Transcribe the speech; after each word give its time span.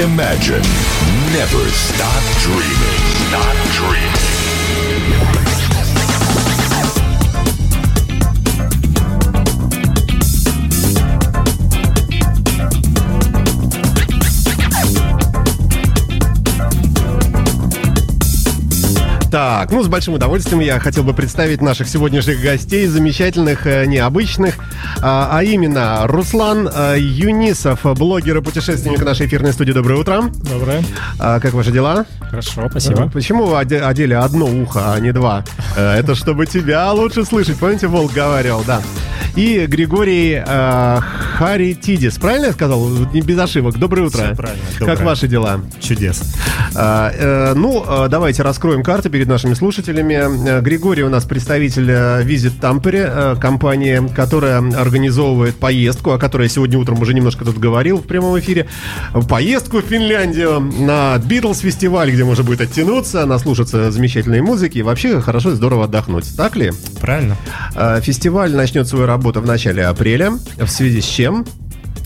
Imagine. 0.00 0.62
Never 1.32 1.68
stop 1.70 2.22
dreaming. 2.38 3.02
Stop 3.30 3.56
dreaming. 3.74 4.28
Так, 19.32 19.72
ну, 19.72 19.82
с 19.82 19.88
большим 19.88 20.14
удовольствием 20.14 20.60
я 20.60 20.78
хотел 20.78 21.02
бы 21.02 21.12
представить 21.12 21.60
наших 21.60 21.88
сегодняшних 21.88 22.40
гостей, 22.40 22.86
замечательных, 22.86 23.66
э, 23.66 23.84
необычных, 23.86 24.58
а, 25.02 25.28
а 25.32 25.42
именно 25.44 26.06
Руслан 26.06 26.68
э, 26.72 26.96
Юнисов, 26.98 27.80
блогер 27.96 28.38
и 28.38 28.42
путешественник 28.42 29.04
нашей 29.04 29.26
эфирной 29.26 29.52
студии. 29.52 29.72
Доброе 29.72 30.00
утро. 30.00 30.24
Доброе. 30.50 30.82
А, 31.18 31.40
Как 31.40 31.52
ваши 31.54 31.70
дела? 31.70 32.04
Хорошо, 32.20 32.68
спасибо. 32.70 33.08
Почему 33.10 33.46
вы 33.46 33.56
оде- 33.56 33.80
одели 33.80 34.14
одно 34.14 34.46
ухо, 34.46 34.92
а 34.92 35.00
не 35.00 35.12
два? 35.12 35.44
Э, 35.76 35.94
Это 35.98 36.14
чтобы 36.14 36.46
тебя 36.46 36.90
лучше 36.92 37.24
слышать. 37.24 37.58
Помните, 37.58 37.86
Волк 37.86 38.12
говорил, 38.12 38.62
да. 38.66 38.80
И 39.38 39.66
Григорий 39.66 40.42
э, 40.44 41.00
Харитидис. 41.36 42.18
Правильно 42.18 42.46
я 42.46 42.52
сказал? 42.52 42.88
Не 43.12 43.20
без 43.20 43.38
ошибок. 43.38 43.78
Доброе 43.78 44.08
утро. 44.08 44.24
Всё 44.24 44.34
правильно. 44.34 44.64
Как 44.80 44.88
Доброе. 44.88 45.06
ваши 45.06 45.28
дела? 45.28 45.60
Чудес. 45.78 46.34
А, 46.74 47.12
э, 47.14 47.54
ну, 47.54 47.84
э, 47.86 48.08
давайте 48.08 48.42
раскроем 48.42 48.82
карты 48.82 49.10
перед 49.10 49.28
нашими 49.28 49.54
слушателями. 49.54 50.14
Э, 50.48 50.60
Григорий 50.60 51.04
у 51.04 51.08
нас 51.08 51.24
представитель 51.24 51.88
э, 51.88 52.24
Visit 52.24 52.58
Tampere, 52.60 53.36
э, 53.36 53.40
компании, 53.40 54.02
которая 54.12 54.58
организовывает 54.58 55.54
поездку, 55.54 56.10
о 56.10 56.18
которой 56.18 56.44
я 56.44 56.48
сегодня 56.48 56.76
утром 56.76 57.00
уже 57.00 57.14
немножко 57.14 57.44
тут 57.44 57.58
говорил 57.58 57.98
в 57.98 58.08
прямом 58.08 58.36
эфире. 58.40 58.66
Поездку 59.28 59.78
в 59.78 59.82
Финляндию 59.82 60.58
на 60.58 61.14
Beatles 61.14 61.60
фестиваль, 61.60 62.10
где 62.10 62.24
можно 62.24 62.42
будет 62.42 62.60
оттянуться, 62.62 63.24
наслушаться 63.24 63.92
замечательной 63.92 64.40
музыки 64.40 64.78
и 64.78 64.82
вообще 64.82 65.20
хорошо 65.20 65.52
и 65.52 65.54
здорово 65.54 65.84
отдохнуть. 65.84 66.36
Так 66.36 66.56
ли? 66.56 66.72
Правильно. 67.00 67.36
Э, 67.76 68.00
Фестиваль 68.02 68.52
начнет 68.52 68.88
свою 68.88 69.06
работу 69.06 69.27
в 69.36 69.46
начале 69.46 69.84
апреля, 69.84 70.32
в 70.56 70.68
связи 70.68 71.00
с 71.00 71.04
чем 71.04 71.44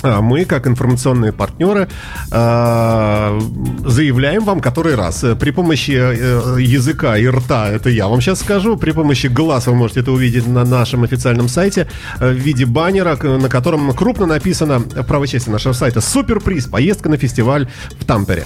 мы, 0.03 0.45
как 0.45 0.67
информационные 0.67 1.33
партнеры, 1.33 1.89
э, 2.31 3.41
заявляем 3.85 4.45
вам 4.45 4.61
который 4.61 4.95
раз. 4.95 5.25
При 5.39 5.51
помощи 5.51 5.93
э, 5.93 6.61
языка 6.61 7.17
и 7.17 7.27
рта, 7.27 7.69
это 7.69 7.91
я 7.91 8.09
вам 8.09 8.21
сейчас 8.21 8.41
скажу, 8.41 8.77
при 8.77 8.93
помощи 8.93 9.27
глаз 9.27 9.67
вы 9.67 9.75
можете 9.75 10.01
это 10.01 10.13
увидеть 10.13 10.47
на 10.47 10.65
нашем 10.65 11.05
официальном 11.05 11.49
сайте 11.49 11.89
э, 12.21 12.31
в 12.31 12.37
виде 12.37 12.67
баннера, 12.67 13.17
на 13.17 13.49
котором 13.49 13.93
крупно 13.93 14.27
написано 14.27 14.79
в 14.79 15.03
правой 15.05 15.29
части 15.29 15.51
нашего 15.51 15.73
сайта 15.73 16.01
«Суперприз. 16.01 16.67
Поездка 16.67 17.09
на 17.09 17.17
фестиваль 17.17 17.69
в 17.99 18.05
Тампере». 18.05 18.45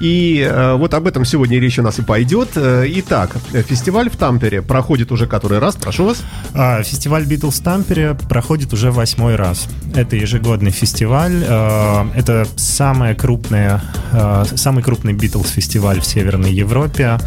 И 0.00 0.46
э, 0.48 0.74
вот 0.74 0.94
об 0.94 1.06
этом 1.06 1.24
сегодня 1.24 1.58
речь 1.58 1.78
у 1.78 1.82
нас 1.82 1.98
и 1.98 2.02
пойдет. 2.02 2.50
Итак, 2.56 3.36
фестиваль 3.68 4.10
в 4.10 4.16
Тампере 4.16 4.62
проходит 4.62 5.12
уже 5.12 5.26
который 5.26 5.58
раз, 5.58 5.76
прошу 5.76 6.06
вас. 6.06 6.22
А, 6.54 6.82
Фестиваль 6.82 7.24
Битлз 7.26 7.60
Тампере 7.60 8.16
проходит 8.28 8.72
уже 8.72 8.90
восьмой 8.90 9.36
раз. 9.36 9.68
Это 9.94 10.16
ежегодный 10.16 10.70
фестиваль. 10.70 10.95
А, 11.04 12.06
Это 12.14 12.46
самая 12.56 13.14
крупная, 13.14 13.82
а, 14.12 14.44
самый 14.56 14.82
крупный 14.82 15.12
Битлз 15.12 15.50
фестиваль 15.50 16.00
в 16.00 16.06
Северной 16.06 16.52
Европе. 16.52 17.18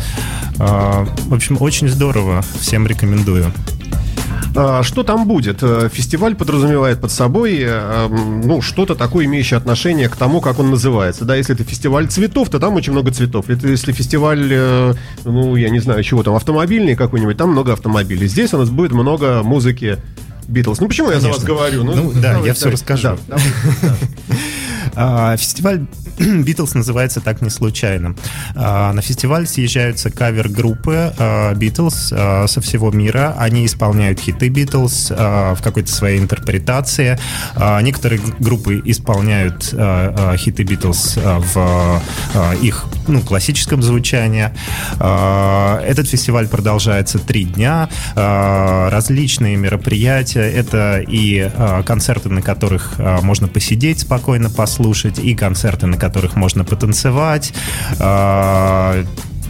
А, 0.60 1.06
В 1.28 1.34
общем, 1.34 1.58
очень 1.60 1.90
здорово. 1.90 2.44
Всем 2.60 2.88
рекомендую. 2.88 3.52
А, 4.56 4.84
Что 4.84 5.04
там 5.04 5.28
будет? 5.28 5.60
Э, 5.62 5.90
Фестиваль 5.92 6.36
подразумевает 6.36 7.00
под 7.00 7.12
собой 7.12 7.60
э, 7.62 8.08
ну, 8.10 8.62
что-то 8.62 8.96
такое, 8.96 9.26
имеющее 9.26 9.58
отношение 9.58 10.10
к 10.10 10.16
тому, 10.16 10.42
как 10.42 10.60
он 10.60 10.72
называется. 10.72 11.26
Да, 11.26 11.36
если 11.36 11.56
это 11.56 11.64
фестиваль 11.64 12.08
цветов, 12.08 12.50
то 12.50 12.60
там 12.60 12.74
очень 12.76 12.92
много 12.92 13.12
цветов. 13.12 13.50
Это 13.50 13.68
если 13.68 13.92
фестиваль, 13.92 14.48
э, 14.52 14.94
ну, 15.24 15.56
я 15.56 15.70
не 15.70 15.80
знаю, 15.80 16.04
чего 16.04 16.24
там, 16.24 16.36
автомобильный 16.36 16.96
какой-нибудь, 16.96 17.38
там 17.38 17.52
много 17.52 17.74
автомобилей. 17.74 18.28
Здесь 18.28 18.54
у 18.54 18.58
нас 18.58 18.70
будет 18.70 18.92
много 18.92 19.44
музыки 19.44 19.98
Битлз. 20.50 20.80
Ну, 20.80 20.88
почему 20.88 21.12
я 21.12 21.20
за 21.20 21.28
вас 21.30 21.38
Конечно. 21.38 21.56
говорю? 21.56 21.84
Ну, 21.84 22.12
да, 22.14 22.22
давайте, 22.34 22.48
я 22.48 22.54
всё 22.54 22.66
давайте. 22.66 22.82
расскажу. 22.82 23.18
Да, 23.28 23.36
давайте, 23.38 23.54
да. 23.82 23.96
А, 24.96 25.38
Фестиваль 25.38 25.86
Битлз 26.20 26.74
называется 26.74 27.22
так 27.22 27.42
не 27.42 27.50
случайно. 27.50 28.16
А, 28.56 28.92
На 28.92 29.02
фестиваль 29.02 29.48
съезжаются 29.48 30.10
кавер-группы 30.10 31.14
Битлз 31.56 32.08
со 32.08 32.62
всего 32.62 32.92
мира. 32.92 33.36
Они 33.38 33.66
исполняют 33.66 34.20
хиты 34.20 34.50
Битлз 34.50 35.12
в 35.12 35.58
какой-то 35.64 35.92
своей 35.92 36.20
интерпретации. 36.20 37.20
А, 37.56 37.80
Некоторые 37.82 38.20
группы 38.40 38.82
исполняют 38.84 39.70
а, 39.74 40.32
а, 40.34 40.38
хиты 40.38 40.64
Битлз 40.64 41.18
в 41.18 42.02
а, 42.34 42.54
их 42.56 42.86
ну, 43.10 43.22
классическом 43.22 43.82
звучании. 43.82 44.52
А, 45.00 45.82
Этот 45.82 46.08
фестиваль 46.08 46.48
продолжается 46.48 47.20
три 47.20 47.46
дня. 47.46 47.90
А, 48.16 48.90
Различные 48.90 49.58
мероприятия. 49.58 50.50
Это 50.50 51.04
и 51.06 51.40
а, 51.54 51.84
концерты, 51.84 52.30
на 52.30 52.42
которых 52.42 52.96
можно 53.22 53.48
посидеть 53.48 54.00
спокойно, 54.00 54.50
послушать, 54.50 55.20
и 55.20 55.36
концерты, 55.36 55.88
на 55.88 55.98
которых 55.98 56.36
можно 56.36 56.64
потанцевать. 56.64 57.54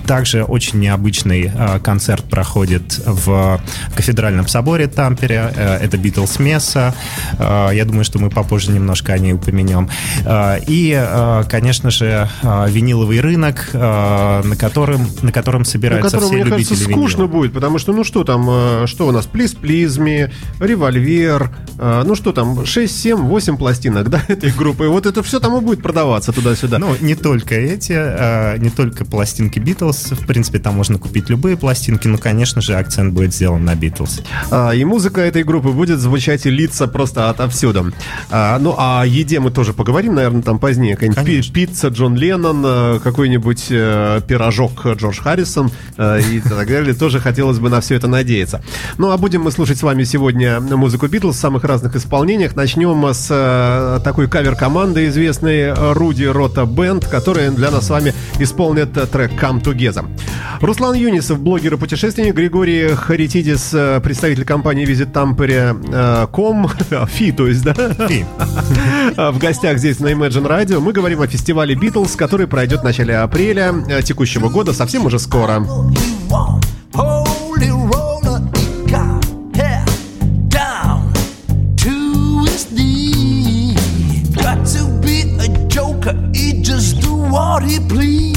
Также 0.09 0.43
очень 0.43 0.79
необычный 0.79 1.51
а, 1.55 1.79
концерт 1.79 2.25
проходит 2.25 2.99
в 3.05 3.61
кафедральном 3.95 4.47
соборе 4.47 4.87
Тампере. 4.87 5.53
Э, 5.55 5.75
Это 5.75 5.97
Битлз 5.99 6.39
Месса. 6.39 6.95
А, 7.37 7.69
Я 7.69 7.85
думаю, 7.85 8.03
что 8.03 8.17
мы 8.17 8.31
попозже 8.31 8.71
немножко 8.71 9.13
о 9.13 9.19
ней 9.19 9.33
упомянем. 9.33 9.87
И, 10.27 11.43
конечно 11.47 11.91
же, 11.91 12.27
виниловый 12.41 13.19
рынок, 13.19 13.69
на 13.73 14.55
котором, 14.57 15.07
на 15.21 15.31
котором 15.31 15.61
На 15.61 15.65
собираются 15.65 16.17
котором, 16.17 16.29
все 16.29 16.35
мне 16.35 16.43
любители 16.43 16.69
кажется, 16.75 16.91
скучно 16.91 17.17
винила. 17.23 17.27
будет, 17.27 17.53
потому 17.53 17.77
что, 17.77 17.93
ну 17.93 18.03
что 18.03 18.23
там, 18.23 18.47
э, 18.49 18.87
что 18.87 19.07
у 19.07 19.11
нас, 19.11 19.27
Плиз 19.27 19.53
Плизми, 19.53 20.31
Револьвер, 20.59 21.51
э, 21.77 22.03
ну 22.05 22.15
что 22.15 22.31
там, 22.31 22.65
6, 22.65 22.99
7, 22.99 23.17
8 23.17 23.57
пластинок, 23.57 24.09
да, 24.13 24.21
этой 24.27 24.51
группы. 24.51 24.85
И 24.85 24.87
вот 24.87 25.05
это 25.05 25.21
все 25.21 25.39
там 25.39 25.55
и 25.57 25.61
будет 25.61 25.83
продаваться 25.83 26.31
туда-сюда. 26.31 26.79
Ну, 26.79 26.95
не 26.99 27.13
только 27.15 27.53
эти, 27.55 28.57
не 28.59 28.69
только 28.69 29.05
пластинки 29.05 29.59
Битлз. 29.59 29.98
В 30.11 30.25
принципе, 30.25 30.59
там 30.59 30.75
можно 30.75 30.97
купить 30.97 31.29
любые 31.29 31.57
пластинки, 31.57 32.07
но, 32.07 32.17
конечно 32.17 32.61
же, 32.61 32.75
акцент 32.75 33.13
будет 33.13 33.33
сделан 33.33 33.65
на 33.65 33.75
Битлз. 33.75 34.21
А, 34.51 34.71
и 34.71 34.83
музыка 34.83 35.21
этой 35.21 35.43
группы 35.43 35.69
будет 35.69 35.99
звучать 35.99 36.45
и 36.45 36.49
литься 36.49 36.87
просто 36.87 37.29
отовсюду. 37.29 37.91
А, 38.29 38.57
ну, 38.59 38.75
а 38.77 39.01
о 39.01 39.05
еде 39.05 39.39
мы 39.39 39.51
тоже 39.51 39.73
поговорим, 39.73 40.15
наверное, 40.15 40.41
там 40.41 40.59
позднее. 40.59 40.95
Какая-нибудь 40.95 41.53
пицца 41.53 41.87
Джон 41.89 42.15
Леннон, 42.15 42.63
э, 42.65 42.99
какой-нибудь 43.03 43.67
э, 43.69 44.21
пирожок 44.27 44.85
Джордж 44.85 45.19
Харрисон 45.21 45.71
э, 45.97 46.21
и 46.21 46.39
так 46.39 46.67
далее. 46.67 46.93
Тоже 46.93 47.19
хотелось 47.19 47.59
бы 47.59 47.69
на 47.69 47.81
все 47.81 47.95
это 47.95 48.07
надеяться. 48.07 48.61
Ну, 48.97 49.11
а 49.11 49.17
будем 49.17 49.41
мы 49.41 49.51
слушать 49.51 49.77
с 49.77 49.83
вами 49.83 50.03
сегодня 50.03 50.59
музыку 50.59 51.07
Битлз 51.07 51.35
в 51.35 51.39
самых 51.39 51.63
разных 51.63 51.95
исполнениях. 51.95 52.55
Начнем 52.55 53.05
с 53.05 53.27
э, 53.29 53.99
такой 54.03 54.27
кавер-команды 54.27 55.07
известной 55.07 55.59
э, 55.59 55.93
Руди 55.93 56.25
Рота 56.25 56.65
Бенд, 56.65 57.05
которая 57.05 57.51
для 57.51 57.71
нас 57.71 57.87
с 57.87 57.89
вами 57.89 58.13
исполнит 58.39 58.93
трек 59.11 59.31
Come 59.33 59.61
Together. 59.63 59.88
Руслан 60.61 60.95
Юнисов, 60.95 61.39
блогер 61.39 61.73
и 61.73 61.77
путешественник, 61.77 62.35
Григорий 62.35 62.89
Харитидис, 62.95 63.73
э, 63.73 63.99
представитель 64.01 64.45
компании 64.45 64.85
Visit 64.85 65.11
Tampere 65.11 66.27
ком, 66.31 66.69
фи, 67.07 67.31
то 67.31 67.47
есть, 67.47 67.63
да, 67.63 67.73
И 68.09 68.23
в 69.17 69.37
гостях 69.37 69.77
здесь 69.77 69.99
на 69.99 70.07
Imagine 70.07 70.47
Radio. 70.47 70.79
Мы 70.79 70.93
говорим 70.93 71.21
о 71.21 71.27
фестивале 71.27 71.75
Beatles, 71.75 72.15
который 72.17 72.47
пройдет 72.47 72.81
в 72.81 72.83
начале 72.83 73.17
апреля 73.17 73.73
э, 73.87 74.01
текущего 74.01 74.49
года, 74.49 74.73
совсем 74.73 75.05
уже 75.05 75.19
скоро. 75.19 75.65
Roller, 87.69 87.99
he 87.99 88.28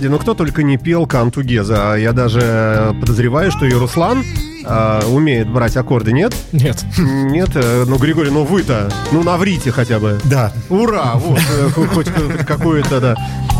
Господи, 0.00 0.12
ну 0.12 0.18
кто 0.18 0.32
только 0.32 0.62
не 0.62 0.78
пел 0.78 1.06
Канту 1.06 1.42
Геза. 1.42 1.94
Я 1.94 2.14
даже 2.14 2.96
подозреваю, 3.00 3.50
что 3.50 3.66
и 3.66 3.72
Руслан 3.74 4.24
а, 4.64 5.02
умеет 5.06 5.46
брать 5.50 5.76
аккорды, 5.76 6.12
нет? 6.12 6.34
Нет. 6.52 6.82
Нет, 6.96 7.50
э, 7.52 7.84
ну, 7.86 7.98
Григорий, 7.98 8.30
ну 8.30 8.44
вы-то, 8.44 8.90
ну, 9.12 9.22
наврите 9.22 9.70
хотя 9.70 9.98
бы. 9.98 10.18
Да. 10.24 10.54
Ура! 10.70 11.16
Вот, 11.16 11.38
э, 11.38 11.68
хо- 11.74 11.86
хоть 11.92 12.06
какое-то, 12.46 12.98
да, 12.98 13.14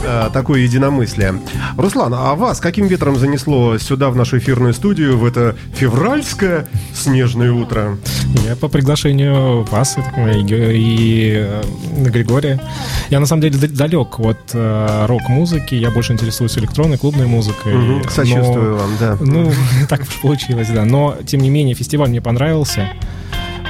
э, 0.04 0.30
такое 0.32 0.60
единомыслие. 0.60 1.34
Руслан, 1.76 2.12
а 2.14 2.34
вас 2.34 2.60
каким 2.60 2.86
ветром 2.86 3.16
занесло 3.18 3.78
сюда, 3.78 4.10
в 4.10 4.16
нашу 4.16 4.38
эфирную 4.38 4.74
студию, 4.74 5.18
в 5.18 5.24
это 5.24 5.56
февральское 5.74 6.68
снежное 6.94 7.52
утро? 7.52 7.98
Я 8.46 8.56
по 8.56 8.68
приглашению 8.68 9.64
вас 9.64 9.96
и, 9.96 10.40
и, 10.48 11.32
э, 11.36 11.62
Григория. 12.10 12.60
Я 13.10 13.20
на 13.20 13.26
самом 13.26 13.42
деле 13.42 13.58
далек 13.68 14.18
от 14.20 14.38
э, 14.54 15.06
рок-музыки. 15.06 15.74
Я 15.74 15.90
больше 15.90 16.12
интересуюсь 16.12 16.56
электронной, 16.58 16.98
клубной 16.98 17.26
музыкой. 17.26 17.74
Но- 17.74 18.08
Сочувствую 18.08 18.76
вам, 18.76 18.90
да. 18.98 19.16
Ну, 19.20 19.52
так 19.88 20.02
уж 20.02 20.20
получилось, 20.20 20.68
да. 20.68 20.84
Но, 20.84 21.16
тем 21.26 21.40
не 21.40 21.50
менее, 21.50 21.74
фестиваль 21.74 22.08
мне 22.08 22.20
понравился. 22.20 22.88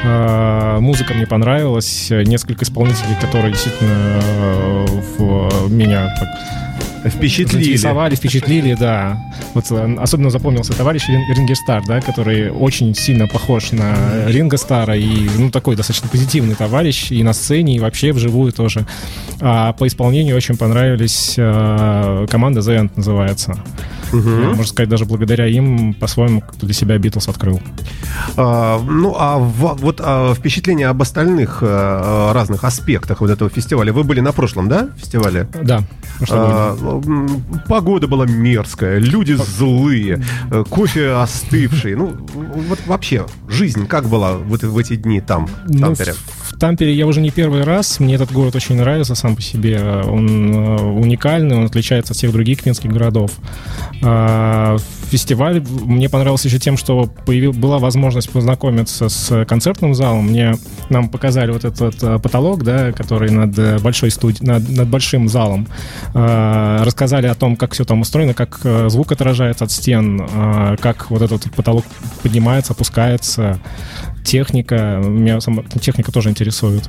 Э, 0.04 0.78
Музыка 0.80 1.14
мне 1.14 1.26
понравилась. 1.26 2.08
Несколько 2.10 2.64
исполнителей, 2.64 3.16
которые 3.20 3.52
действительно 3.52 4.20
э, 4.22 4.86
в 5.18 5.70
меня 5.70 6.14
так 6.18 6.28
Впечатлили. 7.04 7.62
заинтересовали, 7.64 8.14
впечатлили, 8.14 8.74
да. 8.78 9.18
Вот 9.54 9.64
э, 9.70 9.96
особенно 10.00 10.30
запомнился 10.30 10.72
товарищ 10.74 11.08
Рин- 11.08 11.34
Ринго 11.34 11.54
Стар, 11.54 11.82
да, 11.86 12.00
который 12.00 12.50
очень 12.50 12.94
сильно 12.94 13.26
похож 13.26 13.72
на 13.72 14.26
Ринго 14.28 14.56
Стара 14.58 14.96
и, 14.96 15.28
ну, 15.38 15.50
такой 15.50 15.76
достаточно 15.76 16.08
позитивный 16.08 16.54
товарищ 16.54 17.10
и 17.10 17.22
на 17.22 17.32
сцене, 17.32 17.76
и 17.76 17.78
вообще 17.80 18.12
вживую 18.12 18.52
тоже. 18.52 18.84
А 19.40 19.72
по 19.72 19.86
исполнению 19.86 20.36
очень 20.36 20.56
понравились 20.56 21.34
э, 21.38 22.26
команда 22.30 22.60
The 22.60 22.80
End 22.82 22.90
называется. 22.96 23.58
Я, 24.12 24.18
можно 24.48 24.64
сказать, 24.64 24.88
даже 24.88 25.04
благодаря 25.04 25.46
им 25.46 25.94
по-своему 25.94 26.42
для 26.60 26.74
себя 26.74 26.98
Битлз 26.98 27.28
открыл. 27.28 27.60
А, 28.36 28.80
ну, 28.80 29.14
а 29.16 29.38
в- 29.38 29.76
вот 29.80 30.00
а, 30.04 30.34
впечатление 30.34 30.88
об 30.88 31.00
остальных 31.00 31.60
а, 31.62 32.32
разных 32.32 32.64
аспектах 32.64 33.20
вот 33.20 33.30
этого 33.30 33.48
фестиваля. 33.50 33.92
Вы 33.92 34.02
были 34.02 34.18
на 34.18 34.32
прошлом, 34.32 34.68
да, 34.68 34.88
фестивале? 34.98 35.46
Да. 35.62 35.84
А, 36.28 36.76
погода 37.68 38.06
была 38.06 38.26
мерзкая, 38.26 38.98
люди 38.98 39.32
злые, 39.32 40.22
э, 40.50 40.64
кофе 40.68 41.10
остывший. 41.10 41.94
Ну, 41.94 42.16
вот 42.68 42.78
вообще, 42.86 43.26
жизнь 43.48 43.86
как 43.86 44.06
была 44.06 44.36
вот 44.36 44.62
в 44.62 44.78
эти 44.78 44.96
дни 44.96 45.20
там, 45.20 45.46
в 45.46 45.52
Ну, 45.68 45.80
Тампере? 45.80 46.14
Тампере 46.60 46.92
я 46.92 47.06
уже 47.06 47.22
не 47.22 47.30
первый 47.30 47.64
раз. 47.64 48.00
Мне 48.00 48.16
этот 48.16 48.32
город 48.32 48.54
очень 48.54 48.76
нравится 48.76 49.14
сам 49.14 49.34
по 49.34 49.40
себе. 49.40 49.80
Он 49.82 50.52
э, 50.54 50.82
уникальный, 50.82 51.56
он 51.56 51.64
отличается 51.64 52.12
от 52.12 52.18
всех 52.18 52.32
других 52.32 52.60
финских 52.60 52.92
городов. 52.92 53.30
А, 54.02 54.76
Фестиваль 55.10 55.60
мне 55.60 56.08
понравился 56.08 56.46
еще 56.46 56.58
тем, 56.58 56.76
что 56.76 57.10
появил, 57.26 57.52
была 57.52 57.78
возможность 57.78 58.30
познакомиться 58.30 59.08
с 59.08 59.44
концертным 59.46 59.94
залом. 59.94 60.26
Мне 60.26 60.54
нам 60.88 61.08
показали 61.08 61.50
вот 61.50 61.64
этот 61.64 62.00
э, 62.02 62.18
потолок, 62.18 62.62
да, 62.62 62.92
который 62.92 63.30
над 63.30 63.58
э, 63.58 63.78
большой 63.78 64.10
студией, 64.10 64.46
над, 64.46 64.68
над 64.68 64.86
большим 64.86 65.28
залом. 65.28 65.66
А, 66.14 66.84
Рассказали 66.84 67.26
о 67.26 67.34
том, 67.34 67.56
как 67.56 67.72
все 67.72 67.84
там 67.84 68.02
устроено, 68.02 68.34
как 68.34 68.60
э, 68.64 68.88
звук 68.90 69.10
отражается 69.12 69.64
от 69.64 69.72
стен, 69.72 70.20
а, 70.30 70.76
как 70.76 71.10
вот 71.10 71.22
этот 71.22 71.50
потолок 71.52 71.86
поднимается, 72.22 72.74
опускается 72.74 73.58
техника, 74.24 75.00
меня 75.04 75.40
сама 75.40 75.62
техника 75.80 76.12
тоже 76.12 76.30
интересует. 76.30 76.88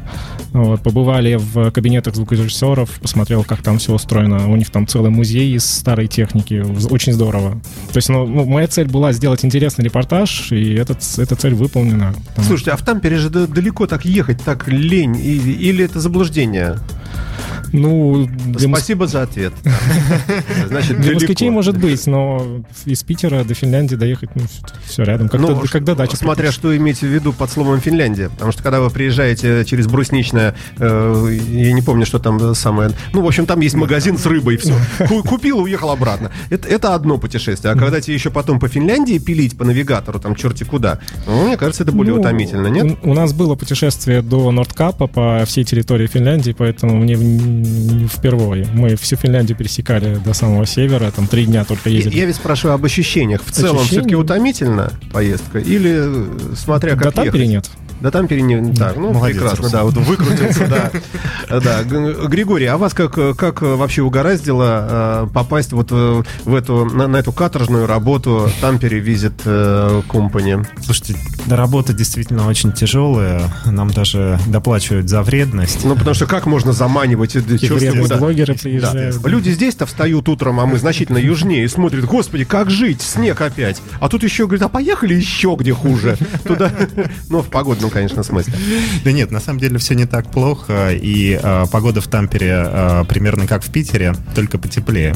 Вот, 0.52 0.82
побывали 0.84 1.36
в 1.40 1.72
кабинетах 1.72 2.16
звукорежиссеров, 2.16 2.90
посмотрел, 3.02 3.44
как 3.44 3.62
там 3.62 3.78
все 3.78 3.94
устроено. 3.94 4.50
У 4.52 4.56
них 4.56 4.70
там 4.70 4.88
целый 4.88 5.10
музей 5.12 5.54
из 5.56 5.66
старой 5.66 6.08
техники, 6.08 6.64
очень 6.90 7.14
здорово. 7.14 7.62
То 7.92 7.98
есть, 7.98 8.10
ну, 8.10 8.26
ну, 8.26 8.46
моя 8.46 8.68
цель 8.68 8.88
была 8.88 9.14
сделать 9.14 9.44
интересный 9.46 9.86
репортаж, 9.86 10.52
и 10.52 10.74
этот, 10.74 11.00
эта 11.18 11.36
цель 11.36 11.54
выполнена. 11.54 12.14
Слушайте, 12.46 12.72
а 12.72 12.78
в 12.78 12.84
Тампере 12.84 13.18
же 13.18 13.30
да- 13.30 13.48
далеко 13.48 13.88
так 13.88 14.06
ехать, 14.06 14.44
так 14.44 14.68
лень, 14.68 15.16
и- 15.16 15.52
или 15.70 15.86
это 15.86 16.00
заблуждение? 16.00 16.76
Ну, 17.72 18.28
для, 18.48 18.68
мос- 18.68 18.78
Спасибо 18.78 19.08
за 19.08 19.24
ответ. 19.24 19.54
Значит, 20.68 20.98
для 20.98 20.98
далеко. 20.98 21.14
москвичей 21.16 21.50
может 21.50 21.78
быть, 21.78 22.06
но 22.08 22.64
из 22.86 23.04
Питера 23.04 23.44
до 23.44 23.54
Финляндии 23.54 23.96
доехать, 23.96 24.30
ну, 24.36 24.44
все 24.86 25.04
рядом. 25.04 25.30
Как, 25.30 25.40
Ну, 25.42 25.62
когда 25.72 25.96
дача 25.96 26.18
Смотря 26.18 26.52
что 26.52 26.76
иметь 26.76 27.00
в 27.00 27.08
виду 27.08 27.34
под 27.34 27.50
словом 27.52 27.80
Финляндия. 27.82 28.30
Потому 28.30 28.52
что 28.52 28.64
когда 28.64 28.80
вы 28.82 28.90
приезжаете 28.90 29.64
через 29.66 29.88
Брусничное, 29.88 30.56
э, 30.78 31.38
я 31.50 31.74
не 31.74 31.82
помню, 31.82 32.06
что 32.06 32.20
там 32.20 32.54
самое. 32.56 32.92
Ну, 33.14 33.22
в 33.22 33.28
общем, 33.28 33.46
там 33.46 33.60
есть 33.62 33.76
магазин 33.76 34.18
с 34.18 34.26
рыбой, 34.26 34.58
все. 34.58 34.74
Купил, 35.28 35.60
уехал 35.60 35.92
обратно. 35.92 36.32
Это, 36.50 36.68
это 36.68 36.96
одно 36.96 37.18
путешествие. 37.18 37.74
А 37.74 37.78
когда 37.78 38.02
тебе 38.02 38.14
еще 38.16 38.30
потом 38.32 38.60
по 38.60 38.68
Финляндии 38.68 39.18
пилить 39.18 39.58
по 39.58 39.64
навигатору, 39.66 40.20
там 40.20 40.36
черти 40.36 40.64
куда, 40.64 41.00
ну, 41.28 41.48
мне 41.48 41.58
кажется, 41.58 41.84
это 41.84 41.92
более 41.92 42.14
Ну, 42.16 42.20
утомительно, 42.22 42.68
нет? 42.68 42.98
У, 43.04 43.12
у 43.12 43.14
нас 43.14 43.34
было 43.34 43.56
путешествие 43.56 44.22
до 44.22 44.52
Нордкапа 44.52 45.08
по 45.08 45.44
всей 45.46 45.64
территории 45.64 46.08
Финляндии, 46.08 46.56
поэтому 46.58 46.96
мне 46.98 47.16
в- 47.16 47.22
не 47.62 48.08
впервые. 48.08 48.68
Мы 48.74 48.96
всю 48.96 49.16
Финляндию 49.16 49.58
пересекали 49.58 50.16
до 50.24 50.34
самого 50.34 50.66
севера, 50.66 51.12
там 51.12 51.28
три 51.28 51.46
дня 51.46 51.64
только 51.66 51.90
Я, 51.90 51.96
ездили. 51.98 52.18
я 52.18 52.26
ведь 52.26 52.36
спрашиваю 52.36 52.76
об 52.76 52.86
ощущениях. 52.86 53.42
В 53.46 53.52
целом, 53.52 53.78
Ощущения? 53.78 54.00
все-таки 54.02 54.16
утомительно 54.16 54.92
поездка? 55.12 55.60
Или 55.60 55.92
э, 55.96 56.56
смотря 56.56 56.92
как 56.96 57.04
До 57.04 57.12
Тампере 57.12 57.46
ехать? 57.46 57.50
нет. 57.50 57.70
Да 58.02 58.12
там 58.12 58.28
не 58.30 58.74
так, 58.74 58.96
ну 58.98 59.14
Молодец, 59.14 59.38
прекрасно, 59.38 59.64
Руслан. 59.64 59.72
да, 59.72 59.84
вот 59.84 60.08
выкрутился, 60.08 60.68
да. 60.68 60.92
Да, 61.62 61.84
Григорий, 61.84 62.66
а 62.66 62.78
вас 62.78 62.94
как, 62.94 63.14
как 63.36 63.62
вообще 63.62 64.02
угораздило 64.02 65.26
э, 65.26 65.28
попасть 65.34 65.74
вот 65.74 65.90
э, 65.92 66.24
в 66.46 66.56
эту, 66.56 66.86
на, 66.86 67.08
на 67.08 67.18
эту 67.18 67.32
каторжную 67.32 67.88
работу 67.88 68.50
Тампере 68.62 69.00
Визит 69.00 69.46
Company? 69.46 70.66
Слушайте, 70.82 71.16
да, 71.46 71.56
работа 71.56 71.94
действительно 71.94 72.48
очень 72.48 72.72
тяжелая. 72.72 73.44
Нам 73.66 73.92
даже 73.92 74.40
доплачивают 74.48 75.10
за 75.10 75.22
вредность. 75.22 75.84
Ну, 75.84 75.96
потому 75.96 76.14
что 76.14 76.26
как 76.26 76.46
можно 76.46 76.72
заманивать 76.74 77.36
э, 77.36 77.40
вредные 77.40 78.08
блогеры 78.18 78.54
Да. 78.54 78.60
приезжают. 78.62 79.26
Люди 79.28 79.50
здесь-то 79.50 79.86
встают 79.86 80.30
утром, 80.30 80.60
а 80.60 80.66
мы 80.66 80.78
значительно 80.78 81.18
южнее, 81.18 81.66
и 81.66 81.68
смотрят, 81.68 82.06
господи, 82.06 82.46
как 82.46 82.70
жить, 82.70 83.02
снег 83.02 83.42
опять. 83.42 83.82
А 84.00 84.10
тут 84.10 84.24
еще 84.24 84.46
говорят, 84.48 84.64
а 84.64 84.70
поехали 84.70 85.14
еще 85.14 85.56
где 85.60 85.74
хуже. 85.74 86.18
Туда, 86.46 86.72
ну, 87.30 87.42
в 87.42 87.48
погодном, 87.48 87.91
конечно, 87.92 88.24
смысле. 88.24 88.54
Да 89.04 89.12
нет, 89.12 89.32
на 89.32 89.40
самом 89.40 89.60
деле 89.60 89.78
все 89.78 89.94
не 89.96 90.06
так 90.06 90.32
плохо. 90.32 90.92
И 90.94 91.40
э, 91.42 91.66
погода 91.72 92.02
в 92.02 92.08
Тампере 92.08 92.64
э, 92.66 93.06
примерно 93.08 93.48
как 93.48 93.64
в 93.64 93.72
Питере, 93.72 94.16
только 94.36 94.58
потеплее. 94.58 95.16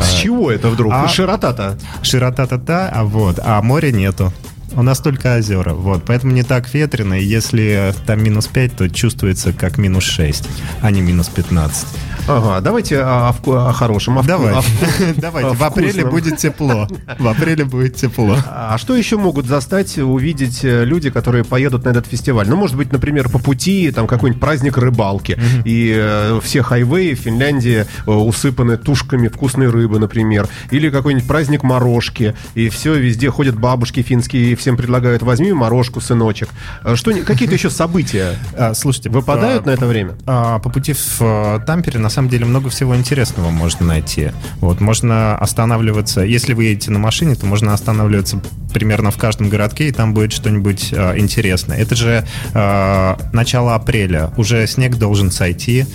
С 0.00 0.12
чего 0.14 0.50
это 0.50 0.68
вдруг? 0.68 0.92
а- 0.92 1.08
Широта-то. 1.08 1.78
Широта-то 2.02 2.58
та, 2.58 2.88
а 2.88 3.04
вот, 3.04 3.38
а 3.42 3.60
моря 3.62 3.90
нету. 3.90 4.32
У 4.72 4.82
нас 4.82 4.98
только 4.98 5.36
озера, 5.38 5.72
вот, 5.72 6.04
поэтому 6.04 6.32
не 6.32 6.42
так 6.42 6.72
ветрено, 6.74 7.14
и 7.14 7.24
если 7.24 7.94
там 8.04 8.22
минус 8.22 8.46
5, 8.48 8.76
то 8.76 8.88
чувствуется 8.90 9.52
как 9.52 9.78
минус 9.78 10.04
6, 10.04 10.44
а 10.82 10.90
не 10.90 11.00
минус 11.00 11.28
15. 11.28 11.86
Ага, 12.28 12.60
давайте 12.60 13.02
о, 13.02 13.28
о 13.28 13.68
о 13.68 13.72
хорошем. 13.72 14.18
о 14.18 14.22
Давай, 14.24 14.52
о 14.52 14.62
давайте, 15.16 15.50
о 15.50 15.54
в 15.54 15.62
апреле 15.62 16.04
будет 16.04 16.38
тепло, 16.38 16.88
в 17.18 17.28
апреле 17.28 17.64
будет 17.64 17.94
тепло. 17.94 18.36
А 18.48 18.76
что 18.78 18.96
еще 18.96 19.16
могут 19.16 19.46
застать, 19.46 19.96
увидеть 19.98 20.64
э, 20.64 20.84
люди, 20.84 21.10
которые 21.10 21.44
поедут 21.44 21.84
на 21.84 21.90
этот 21.90 22.08
фестиваль? 22.08 22.48
Ну, 22.48 22.56
может 22.56 22.76
быть, 22.76 22.90
например, 22.90 23.28
по 23.28 23.38
пути 23.38 23.92
там 23.92 24.08
какой-нибудь 24.08 24.40
праздник 24.40 24.76
рыбалки, 24.76 25.38
и 25.64 25.94
э, 25.96 26.40
все 26.42 26.62
хайвеи 26.62 27.14
в 27.14 27.20
Финляндии 27.20 27.86
э, 28.06 28.10
усыпаны 28.10 28.76
тушками 28.76 29.28
вкусной 29.28 29.70
рыбы, 29.70 30.00
например, 30.00 30.48
или 30.72 30.90
какой-нибудь 30.90 31.28
праздник 31.28 31.62
морожки, 31.62 32.34
и 32.56 32.68
все 32.70 32.94
везде 32.94 33.30
ходят 33.30 33.56
бабушки 33.56 34.02
финские, 34.02 34.50
и 34.50 34.54
всем 34.56 34.76
предлагают 34.76 35.22
возьми 35.22 35.52
морожку, 35.52 36.00
сыночек. 36.00 36.48
А 36.82 36.96
Что, 36.96 37.12
какие-то 37.22 37.54
еще 37.54 37.70
события 37.70 38.36
А, 38.58 38.74
слушайте, 38.74 39.10
выпадают 39.10 39.64
а, 39.64 39.70
на 39.70 39.74
это 39.74 39.86
время? 39.86 40.16
А, 40.26 40.58
По 40.58 40.70
пути 40.70 40.92
в 40.92 41.62
Тампере 41.66 42.00
на 42.00 42.08
самом 42.16 42.30
деле 42.30 42.46
много 42.46 42.70
всего 42.70 42.96
интересного 42.96 43.50
можно 43.50 43.86
найти. 43.86 44.32
Вот, 44.60 44.80
можно 44.80 45.36
останавливаться, 45.36 46.22
если 46.22 46.54
вы 46.54 46.64
едете 46.64 46.90
на 46.90 46.98
машине, 46.98 47.34
то 47.34 47.46
можно 47.46 47.74
останавливаться 47.74 48.40
примерно 48.72 49.10
в 49.10 49.16
каждом 49.16 49.48
городке, 49.48 49.88
и 49.88 49.92
там 49.92 50.14
будет 50.14 50.32
что-нибудь 50.32 50.92
э, 50.92 51.18
интересное. 51.18 51.78
Это 51.78 51.94
же 51.94 52.26
э, 52.54 53.16
начало 53.32 53.74
апреля, 53.74 54.30
уже 54.36 54.66
снег 54.66 54.96
должен 54.96 55.30
сойти, 55.30 55.86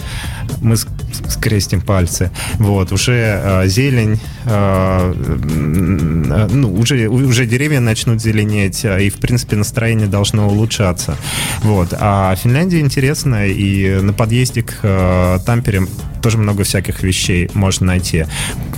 мы 0.62 0.76
скрестим 1.30 1.82
пальцы. 1.82 2.32
Вот, 2.56 2.92
уже 2.92 3.42
э, 3.44 3.68
зелень, 3.68 4.20
э, 4.46 5.14
ну, 6.52 6.74
уже, 6.74 7.08
уже 7.08 7.46
деревья 7.46 7.80
начнут 7.80 8.22
зеленеть, 8.22 8.86
и, 8.86 9.10
в 9.10 9.16
принципе, 9.16 9.56
настроение 9.56 10.08
должно 10.08 10.48
улучшаться. 10.48 11.18
Вот. 11.64 11.94
А 12.00 12.36
Финляндия 12.36 12.80
интересная, 12.80 13.48
и 13.48 14.02
на 14.02 14.14
подъезде 14.14 14.64
к 14.64 14.80
э, 14.84 15.40
Тампере 15.46 15.82
тоже 16.22 16.38
много 16.38 16.64
всяких 16.64 17.04
вещей 17.04 17.50
можно 17.54 17.88
найти. 17.88 18.26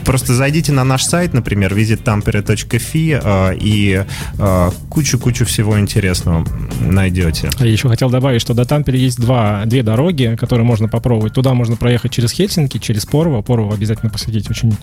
Просто 0.05 0.33
зайдите 0.33 0.71
на 0.71 0.83
наш 0.83 1.03
сайт, 1.03 1.33
например, 1.33 1.73
visittampere.fi 1.73 3.21
э, 3.23 3.57
и 3.59 4.05
э, 4.37 4.71
кучу-кучу 4.89 5.45
всего 5.45 5.79
интересного 5.79 6.45
найдете. 6.81 7.49
А 7.59 7.65
я 7.65 7.71
еще 7.71 7.89
хотел 7.89 8.09
добавить, 8.09 8.41
что 8.41 8.53
до 8.53 8.65
Тампере 8.65 8.99
есть 8.99 9.19
два, 9.19 9.63
две 9.65 9.83
дороги, 9.83 10.35
которые 10.39 10.65
можно 10.65 10.87
попробовать. 10.87 11.33
Туда 11.33 11.53
можно 11.53 11.75
проехать 11.75 12.11
через 12.11 12.31
Хельсинки, 12.31 12.77
через 12.77 13.05
Порво. 13.05 13.41
Порво 13.41 13.73
обязательно 13.73 14.11
посетить. 14.11 14.49
Очень 14.49 14.75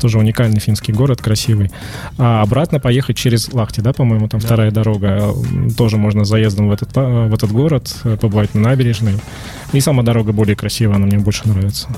тоже 0.00 0.18
уникальный 0.18 0.60
финский 0.60 0.92
город, 0.92 1.22
красивый. 1.22 1.70
А 2.18 2.42
обратно 2.42 2.80
поехать 2.80 3.16
через 3.16 3.52
Лахти, 3.52 3.80
да, 3.80 3.92
по-моему, 3.92 4.28
там 4.28 4.40
вторая 4.40 4.70
дорога. 4.70 5.34
Тоже 5.76 5.96
можно 5.96 6.24
заездом 6.24 6.68
в 6.68 6.72
этот, 6.72 6.94
в 6.94 7.34
этот 7.34 7.50
город, 7.50 7.94
э, 8.04 8.16
побывать 8.20 8.54
на 8.54 8.60
набережной. 8.60 9.14
И 9.72 9.80
сама 9.80 10.02
дорога 10.02 10.32
более 10.32 10.56
красивая, 10.56 10.96
она 10.96 11.06
мне 11.06 11.18
больше 11.18 11.48
нравится. 11.48 11.88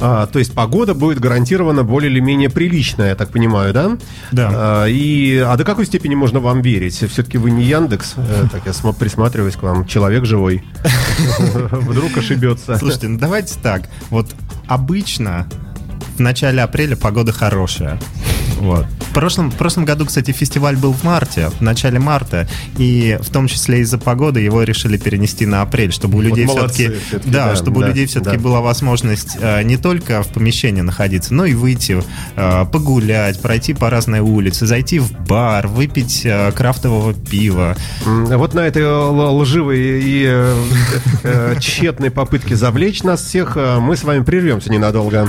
А, 0.00 0.26
то 0.26 0.38
есть 0.40 0.52
погода 0.52 0.94
будет 0.94 1.20
гарантированно 1.20 1.84
более 1.84 2.10
или 2.10 2.18
менее 2.18 2.50
приличная, 2.50 3.10
я 3.10 3.14
так 3.14 3.30
понимаю, 3.30 3.72
да? 3.72 3.96
Да. 4.32 4.50
А, 4.52 4.86
и, 4.86 5.38
а 5.38 5.56
до 5.56 5.64
какой 5.64 5.86
степени 5.86 6.16
можно 6.16 6.40
вам 6.40 6.60
верить? 6.60 6.94
Все-таки 6.94 7.38
вы 7.38 7.52
не 7.52 7.64
Яндекс, 7.64 8.14
э, 8.16 8.44
так 8.50 8.62
я 8.66 8.72
смо- 8.72 8.94
присматриваюсь 8.98 9.54
к 9.54 9.62
вам, 9.62 9.86
человек 9.86 10.24
живой. 10.24 10.64
Вдруг 11.70 12.16
ошибется. 12.16 12.76
Слушайте, 12.78 13.08
ну 13.08 13.18
давайте 13.18 13.54
так. 13.62 13.88
Вот 14.10 14.34
обычно 14.66 15.46
в 16.16 16.20
начале 16.20 16.62
апреля 16.62 16.96
погода 16.96 17.32
хорошая. 17.32 18.00
Вот. 18.62 18.86
В 19.00 19.12
прошлом, 19.12 19.50
в 19.50 19.56
прошлом 19.56 19.84
году, 19.84 20.06
кстати, 20.06 20.30
фестиваль 20.30 20.76
был 20.76 20.92
в 20.92 21.02
марте, 21.02 21.50
в 21.50 21.60
начале 21.62 21.98
марта, 21.98 22.46
и 22.78 23.18
в 23.20 23.28
том 23.30 23.48
числе 23.48 23.80
из-за 23.80 23.98
погоды 23.98 24.38
его 24.38 24.62
решили 24.62 24.96
перенести 24.96 25.46
на 25.46 25.62
апрель, 25.62 25.92
чтобы 25.92 26.18
у 26.18 26.22
Вот 26.22 26.28
людей 26.28 26.46
молодцы 26.46 26.74
все-таки, 26.74 27.00
всё-таки, 27.06 27.30
да, 27.30 27.46
да, 27.48 27.56
чтобы 27.56 27.80
да, 27.80 27.86
у 27.86 27.88
людей 27.88 28.06
все-таки 28.06 28.36
да. 28.36 28.42
была 28.42 28.60
возможность 28.60 29.36
э, 29.40 29.64
не 29.64 29.76
только 29.76 30.22
в 30.22 30.28
помещении 30.28 30.80
находиться, 30.80 31.34
но 31.34 31.44
и 31.44 31.54
выйти, 31.54 32.00
э, 32.36 32.64
погулять, 32.72 33.42
пройти 33.42 33.74
по 33.74 33.90
разной 33.90 34.20
улице, 34.20 34.64
зайти 34.64 35.00
в 35.00 35.10
бар, 35.26 35.66
выпить 35.66 36.22
э, 36.24 36.52
крафтового 36.52 37.14
пива. 37.14 37.76
Вот 38.04 38.54
на 38.54 38.60
этой 38.60 38.86
лживой 38.86 40.00
и 40.04 40.24
э, 40.24 40.64
э, 41.24 41.56
тщетной 41.58 42.12
попытке 42.12 42.54
завлечь 42.54 43.02
нас 43.02 43.22
всех 43.22 43.56
э, 43.56 43.80
мы 43.80 43.96
с 43.96 44.04
вами 44.04 44.22
прервемся 44.22 44.70
ненадолго. 44.70 45.28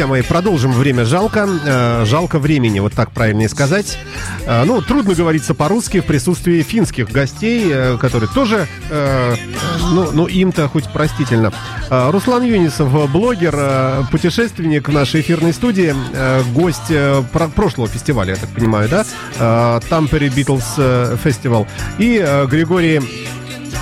Друзья 0.00 0.14
мои, 0.14 0.22
продолжим 0.22 0.72
время 0.72 1.04
жалко. 1.04 1.46
Э, 1.66 2.04
жалко 2.06 2.38
времени, 2.38 2.80
вот 2.80 2.94
так 2.94 3.10
правильнее 3.10 3.50
сказать. 3.50 3.98
Э, 4.46 4.64
ну, 4.64 4.80
трудно 4.80 5.12
говорится 5.12 5.52
по-русски 5.52 6.00
в 6.00 6.06
присутствии 6.06 6.62
финских 6.62 7.10
гостей, 7.10 7.68
э, 7.70 7.98
которые 8.00 8.30
тоже, 8.30 8.66
ну, 9.90 10.10
ну, 10.12 10.26
им-то 10.26 10.68
хоть 10.68 10.90
простительно. 10.90 11.52
Руслан 11.90 12.44
Юнисов, 12.44 13.10
блогер, 13.10 14.06
путешественник 14.10 14.88
в 14.88 14.92
нашей 14.92 15.20
эфирной 15.20 15.52
студии, 15.52 15.94
гость 16.54 16.90
про- 17.32 17.48
прошлого 17.48 17.88
фестиваля, 17.88 18.30
я 18.30 18.36
так 18.36 18.48
понимаю, 18.50 18.88
да? 18.88 19.80
Тампери 19.90 20.28
Битлз 20.30 20.76
фестивал. 21.22 21.66
И 21.98 22.24
Григорий 22.48 23.00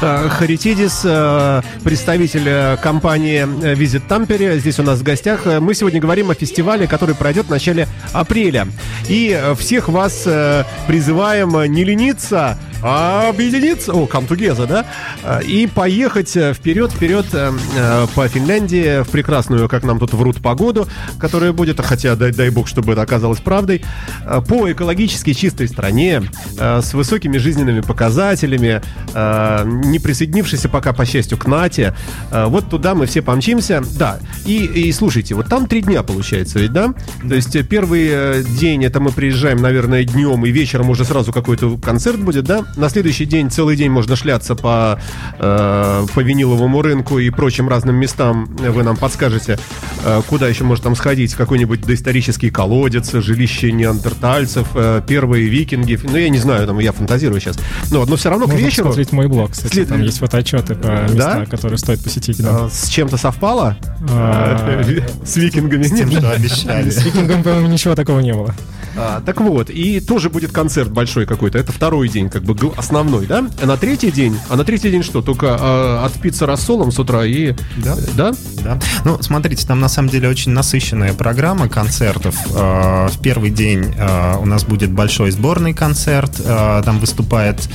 Харитидис, 0.00 1.02
э, 1.04 1.62
представитель 1.82 2.46
э, 2.46 2.76
компании 2.82 3.40
э, 3.40 3.74
Visit 3.74 4.02
Tampere, 4.08 4.58
здесь 4.58 4.78
у 4.78 4.82
нас 4.82 5.00
в 5.00 5.02
гостях. 5.02 5.46
Э, 5.46 5.60
Мы 5.60 5.74
сегодня 5.74 6.00
говорим 6.00 6.30
о 6.30 6.34
фестивале, 6.34 6.86
который 6.86 7.14
пройдет 7.14 7.46
в 7.46 7.50
начале 7.50 7.88
апреля. 8.12 8.68
И 9.08 9.36
э, 9.36 9.54
всех 9.54 9.88
вас 9.88 10.22
э, 10.26 10.64
призываем 10.86 11.56
э, 11.56 11.66
не 11.66 11.84
лениться, 11.84 12.58
объединиться, 12.82 13.92
о, 13.92 14.06
come 14.06 14.28
together, 14.28 14.66
да, 14.66 14.86
Э, 15.22 15.42
и 15.42 15.66
поехать 15.66 16.30
вперед-вперед 16.30 17.26
э, 17.32 17.52
э, 17.76 18.06
по 18.14 18.28
Финляндии 18.28 19.02
в 19.02 19.08
прекрасную, 19.08 19.68
как 19.68 19.84
нам 19.84 19.98
тут 19.98 20.14
врут, 20.14 20.40
погоду, 20.42 20.88
которая 21.18 21.52
будет, 21.52 21.80
хотя 21.80 22.16
дай, 22.16 22.32
дай 22.32 22.50
бог, 22.50 22.68
чтобы 22.68 22.92
это 22.92 23.02
оказалось 23.02 23.40
правдой, 23.40 23.82
э, 24.24 24.40
по 24.46 24.70
экологически 24.70 25.32
чистой 25.32 25.68
стране, 25.68 26.22
с 26.58 26.94
высокими 26.94 27.38
жизненными 27.38 27.80
показателями, 27.80 28.82
не 29.14 29.98
присоединившийся 29.98 30.68
пока, 30.68 30.92
по 30.92 31.04
счастью, 31.04 31.38
к 31.38 31.46
НАТО. 31.46 31.96
Вот 32.30 32.68
туда 32.68 32.94
мы 32.94 33.06
все 33.06 33.22
помчимся. 33.22 33.82
Да, 33.98 34.18
и, 34.44 34.64
и 34.64 34.92
слушайте, 34.92 35.34
вот 35.34 35.46
там 35.48 35.66
три 35.66 35.82
дня 35.82 36.02
получается 36.02 36.58
ведь, 36.58 36.72
да? 36.72 36.94
То 37.26 37.34
есть 37.34 37.68
первый 37.68 38.44
день, 38.58 38.84
это 38.84 39.00
мы 39.00 39.10
приезжаем, 39.10 39.58
наверное, 39.58 40.04
днем, 40.04 40.44
и 40.46 40.50
вечером 40.50 40.90
уже 40.90 41.04
сразу 41.04 41.32
какой-то 41.32 41.76
концерт 41.78 42.18
будет, 42.18 42.44
да? 42.44 42.64
На 42.76 42.88
следующий 42.88 43.24
день, 43.24 43.50
целый 43.50 43.76
день 43.76 43.90
можно 43.90 44.14
шляться 44.14 44.54
по, 44.54 45.00
э, 45.38 46.06
по 46.14 46.20
виниловому 46.20 46.80
рынку 46.82 47.18
и 47.18 47.28
прочим 47.30 47.68
разным 47.68 47.96
местам. 47.96 48.46
Вы 48.56 48.82
нам 48.84 48.96
подскажете, 48.96 49.58
э, 50.04 50.22
куда 50.28 50.46
еще 50.48 50.62
может 50.64 50.84
там 50.84 50.94
сходить, 50.94 51.32
в 51.32 51.36
какой-нибудь 51.36 51.80
доисторический 51.80 52.50
колодец, 52.50 53.12
жилище 53.12 53.72
неандертальцев, 53.72 54.68
э, 54.74 55.02
первые 55.06 55.48
викинги. 55.48 55.98
Ну, 56.04 56.16
я 56.16 56.28
не 56.28 56.38
знаю, 56.38 56.66
там 56.68 56.78
я 56.78 56.92
фантазирую 56.92 57.40
сейчас. 57.40 57.58
Но, 57.90 58.04
но 58.06 58.14
все 58.16 58.30
равно 58.30 58.44
к 58.46 58.50
Можно 58.50 58.64
вечеру... 58.64 58.86
посмотреть 58.88 59.12
мой 59.12 59.26
блог, 59.26 59.50
кстати. 59.52 59.72
След- 59.72 59.88
Там 59.88 60.02
есть 60.02 60.18
фотоотчеты 60.18 60.74
по 60.76 60.86
местам, 61.12 61.46
которые 61.46 61.78
стоит 61.78 62.02
посетить. 62.04 62.40
Да. 62.42 62.66
э, 62.66 62.68
С 62.72 62.88
чем-то 62.88 63.16
совпало? 63.16 63.76
А, 64.10 64.84
С 65.24 65.36
викингами? 65.36 65.82
Тем, 65.82 66.08
Нет? 66.08 66.20
что 66.20 66.30
обещали. 66.30 66.90
С 66.90 67.04
викингом, 67.04 67.42
по-моему, 67.42 67.66
ничего 67.68 67.94
такого 67.96 68.20
не 68.20 68.32
было. 68.32 68.54
А, 68.98 69.22
так 69.24 69.40
вот, 69.40 69.70
и 69.70 70.00
тоже 70.00 70.28
будет 70.28 70.50
концерт 70.52 70.90
большой 70.90 71.24
какой-то. 71.26 71.58
Это 71.58 71.72
второй 71.72 72.08
день, 72.08 72.28
как 72.28 72.42
бы 72.42 72.56
основной, 72.76 73.26
да? 73.26 73.46
А 73.62 73.66
на 73.66 73.76
третий 73.76 74.10
день, 74.10 74.38
а 74.48 74.56
на 74.56 74.64
третий 74.64 74.90
день 74.90 75.02
что? 75.04 75.22
Только 75.22 75.56
а, 75.58 76.04
отпиться 76.04 76.46
рассолом 76.46 76.90
с 76.90 76.98
утра 76.98 77.24
и... 77.24 77.54
Да. 77.76 77.94
Да? 78.16 78.32
Да. 78.64 78.78
Ну, 79.04 79.18
смотрите, 79.22 79.66
там 79.66 79.78
на 79.80 79.88
самом 79.88 80.08
деле 80.08 80.28
очень 80.28 80.50
насыщенная 80.52 81.12
программа 81.14 81.68
концертов. 81.68 82.34
Э, 82.54 83.08
В 83.08 83.20
первый 83.22 83.50
день 83.50 83.94
э, 83.96 84.36
у 84.40 84.44
нас 84.46 84.64
будет 84.64 84.90
большой 84.90 85.30
сборный 85.30 85.72
концерт. 85.74 86.32
Э, 86.44 86.82
Там 86.84 86.98
выступает 86.98 87.68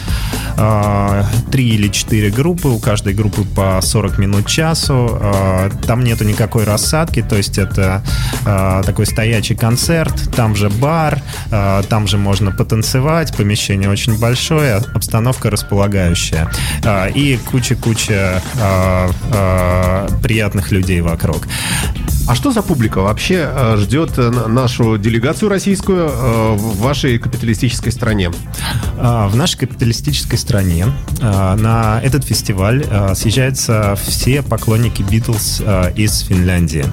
а, 0.57 1.25
три 1.51 1.69
или 1.69 1.87
четыре 1.87 2.29
группы, 2.29 2.67
у 2.67 2.79
каждой 2.79 3.13
группы 3.13 3.43
по 3.43 3.79
40 3.81 4.17
минут 4.19 4.47
часу. 4.47 5.17
А, 5.21 5.69
Там 5.87 6.03
нету 6.03 6.23
никакой 6.25 6.63
рассадки, 6.65 7.21
то 7.27 7.35
есть 7.37 7.57
это 7.57 8.03
а, 8.45 8.83
такой 8.83 9.05
стоячий 9.05 9.55
концерт, 9.55 10.13
там 10.35 10.55
же 10.55 10.69
бар, 10.69 11.12
а, 11.51 11.83
там 11.83 12.07
же 12.07 12.17
можно 12.17 12.51
потанцевать, 12.51 13.35
помещение 13.35 13.89
очень 13.89 14.17
большое, 14.17 14.77
обстановка 14.93 15.49
располагающая. 15.49 16.49
А, 16.83 17.07
И 17.07 17.37
куча-куча 17.37 18.41
а, 18.59 20.07
приятных 20.21 20.71
людей 20.71 21.01
вокруг. 21.01 21.47
А 22.25 22.35
что 22.35 22.51
за 22.51 22.61
публика 22.61 23.01
вообще 23.01 23.49
э, 23.51 23.77
ждет 23.77 24.17
э, 24.17 24.29
нашу 24.29 24.97
делегацию 24.97 25.49
российскую 25.49 26.07
э, 26.07 26.53
в 26.53 26.77
вашей 26.77 27.17
капиталистической 27.17 27.91
стране? 27.91 28.31
В 28.95 29.35
нашей 29.35 29.57
капиталистической 29.57 30.37
стране 30.37 30.87
на 31.19 31.99
этот 32.03 32.23
фестиваль 32.23 32.85
съезжаются 33.15 33.97
все 34.01 34.41
поклонники 34.41 35.01
Битлз 35.01 35.61
из 35.95 36.19
Финляндии. 36.21 36.85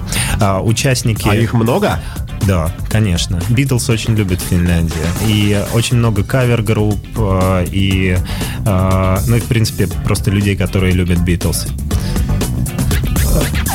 Участники... 0.63 1.27
А 1.27 1.35
их 1.35 1.53
много? 1.53 1.99
Да, 2.47 2.71
конечно. 2.89 3.39
Битлз 3.49 3.89
очень 3.89 4.15
любят 4.15 4.41
Финляндию. 4.41 5.03
И 5.27 5.63
очень 5.73 5.97
много 5.97 6.23
кавер-групп, 6.23 6.99
а, 7.17 7.63
и, 7.63 8.17
а, 8.65 9.19
ну 9.27 9.35
и, 9.35 9.39
в 9.39 9.45
принципе, 9.45 9.87
просто 10.03 10.31
людей, 10.31 10.55
которые 10.55 10.93
любят 10.93 11.19
Битлз. 11.19 11.67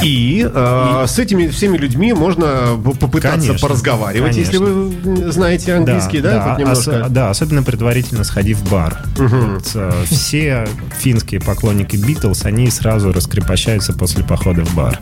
И, 0.02 0.46
э, 0.52 1.04
с 1.08 1.18
этими 1.18 1.49
всеми 1.49 1.78
людьми 1.78 2.12
можно 2.12 2.78
попытаться 3.00 3.46
Конечно, 3.49 3.66
поразговаривать, 3.66 4.32
конечно. 4.35 4.52
если 4.52 4.58
вы 4.58 5.32
знаете 5.32 5.75
английский, 5.75 6.20
да? 6.20 6.42
хоть 6.50 6.58
немножко? 6.58 7.04
ос- 7.06 7.11
да, 7.11 7.30
особенно 7.30 7.62
предварительно 7.62 8.23
сходив 8.25 8.58
в 8.58 8.70
бар. 8.70 9.02
Вот, 9.16 9.70
э, 9.75 10.04
все 10.04 10.68
финские 10.99 11.40
поклонники 11.40 11.96
Битлз, 11.96 12.44
они 12.44 12.70
сразу 12.70 13.11
раскрепощаются 13.12 13.94
после 13.94 14.23
похода 14.23 14.64
в 14.64 14.75
бар. 14.75 15.00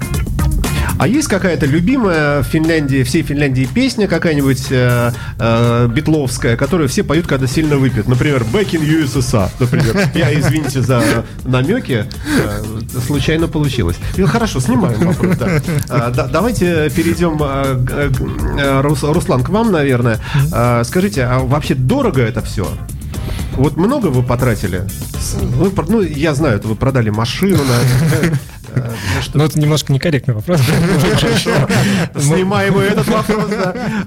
А 0.96 1.08
есть 1.08 1.28
какая-то 1.28 1.66
любимая 1.66 2.40
в 2.42 2.44
Финляндии, 2.46 3.02
всей 3.02 3.22
Финляндии 3.22 3.68
песня 3.72 4.06
какая-нибудь 4.06 4.66
э, 4.70 5.10
э, 5.38 5.88
битловская, 5.88 6.56
которую 6.56 6.88
все 6.88 7.02
поют, 7.02 7.26
когда 7.26 7.46
сильно 7.48 7.76
выпьют? 7.76 8.06
Например, 8.06 8.42
Back 8.52 8.70
in 8.70 8.82
USSR, 9.04 9.50
например. 9.58 10.08
Я, 10.14 10.32
извините 10.38 10.82
за 10.82 11.02
намеки, 11.44 12.06
э, 12.38 12.62
случайно 13.06 13.48
получилось. 13.48 13.96
И 14.16 14.22
хорошо, 14.22 14.60
снимаем 14.60 15.00
вопрос, 15.00 15.36
да. 15.36 15.60
А, 15.88 16.10
да, 16.10 16.26
Давайте 16.28 16.88
перейдем, 16.90 17.38
э, 17.42 17.84
к- 17.84 18.60
э, 18.60 18.80
Рус- 18.80 19.02
Руслан, 19.02 19.42
к 19.42 19.48
вам, 19.48 19.72
наверное. 19.72 20.20
А, 20.52 20.84
Скажите, 20.84 21.24
а 21.24 21.40
вообще 21.40 21.74
дорого 21.74 22.22
это 22.22 22.40
все? 22.40 22.68
Вот 23.56 23.76
много 23.76 24.08
вы 24.08 24.22
потратили? 24.22 24.82
Вы 25.40 25.72
ну, 25.88 26.00
я 26.02 26.34
знаю, 26.34 26.56
это 26.56 26.68
вы 26.68 26.76
продали 26.76 27.10
машину, 27.10 27.58
наверное. 27.64 28.38
Ну, 29.34 29.44
это 29.44 29.58
немножко 29.58 29.92
некорректный 29.92 30.34
вопрос. 30.34 30.60
Снимаем 32.18 32.78
этот 32.78 33.06
вопрос. 33.08 33.50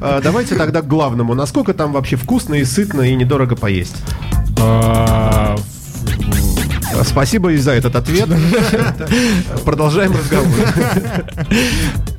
А, 0.02 0.22
Давайте 0.22 0.56
тогда 0.56 0.82
к 0.82 0.88
главному. 0.88 1.34
Насколько 1.34 1.74
там 1.74 1.92
вообще 1.92 2.16
вкусно 2.16 2.56
и 2.56 2.66
сытно 2.66 3.02
и 3.02 3.16
недорого 3.16 3.56
поесть? 3.56 3.96
Спасибо 7.04 7.52
и 7.52 7.58
за 7.58 7.72
этот 7.72 7.96
ответ. 7.96 8.28
Продолжаем 9.66 10.12
разговор. 10.14 10.48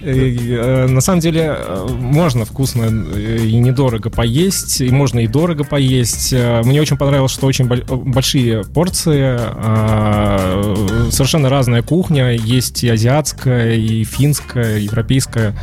Э, 0.00 0.86
На 0.86 1.00
самом 1.00 1.20
деле 1.20 1.56
э, 1.58 1.86
можно 1.98 2.44
вкусно 2.44 2.84
э, 3.14 3.38
и 3.44 3.56
недорого 3.56 4.10
поесть, 4.10 4.80
и 4.80 4.90
можно 4.90 5.20
и 5.20 5.26
дорого 5.26 5.64
поесть. 5.64 6.32
Мне 6.32 6.80
очень 6.80 6.96
понравилось, 6.96 7.32
что 7.32 7.46
очень 7.46 7.66
боль- 7.66 7.84
большие 7.84 8.64
порции, 8.64 9.36
а, 9.38 11.08
совершенно 11.10 11.48
разная 11.48 11.82
кухня, 11.82 12.32
есть 12.32 12.84
и 12.84 12.88
азиатская, 12.88 13.74
и 13.74 14.04
финская, 14.04 14.78
и 14.78 14.84
европейская. 14.84 15.54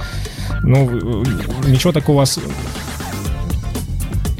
Ну, 0.64 1.24
ничего 1.68 1.92
такого 1.92 2.26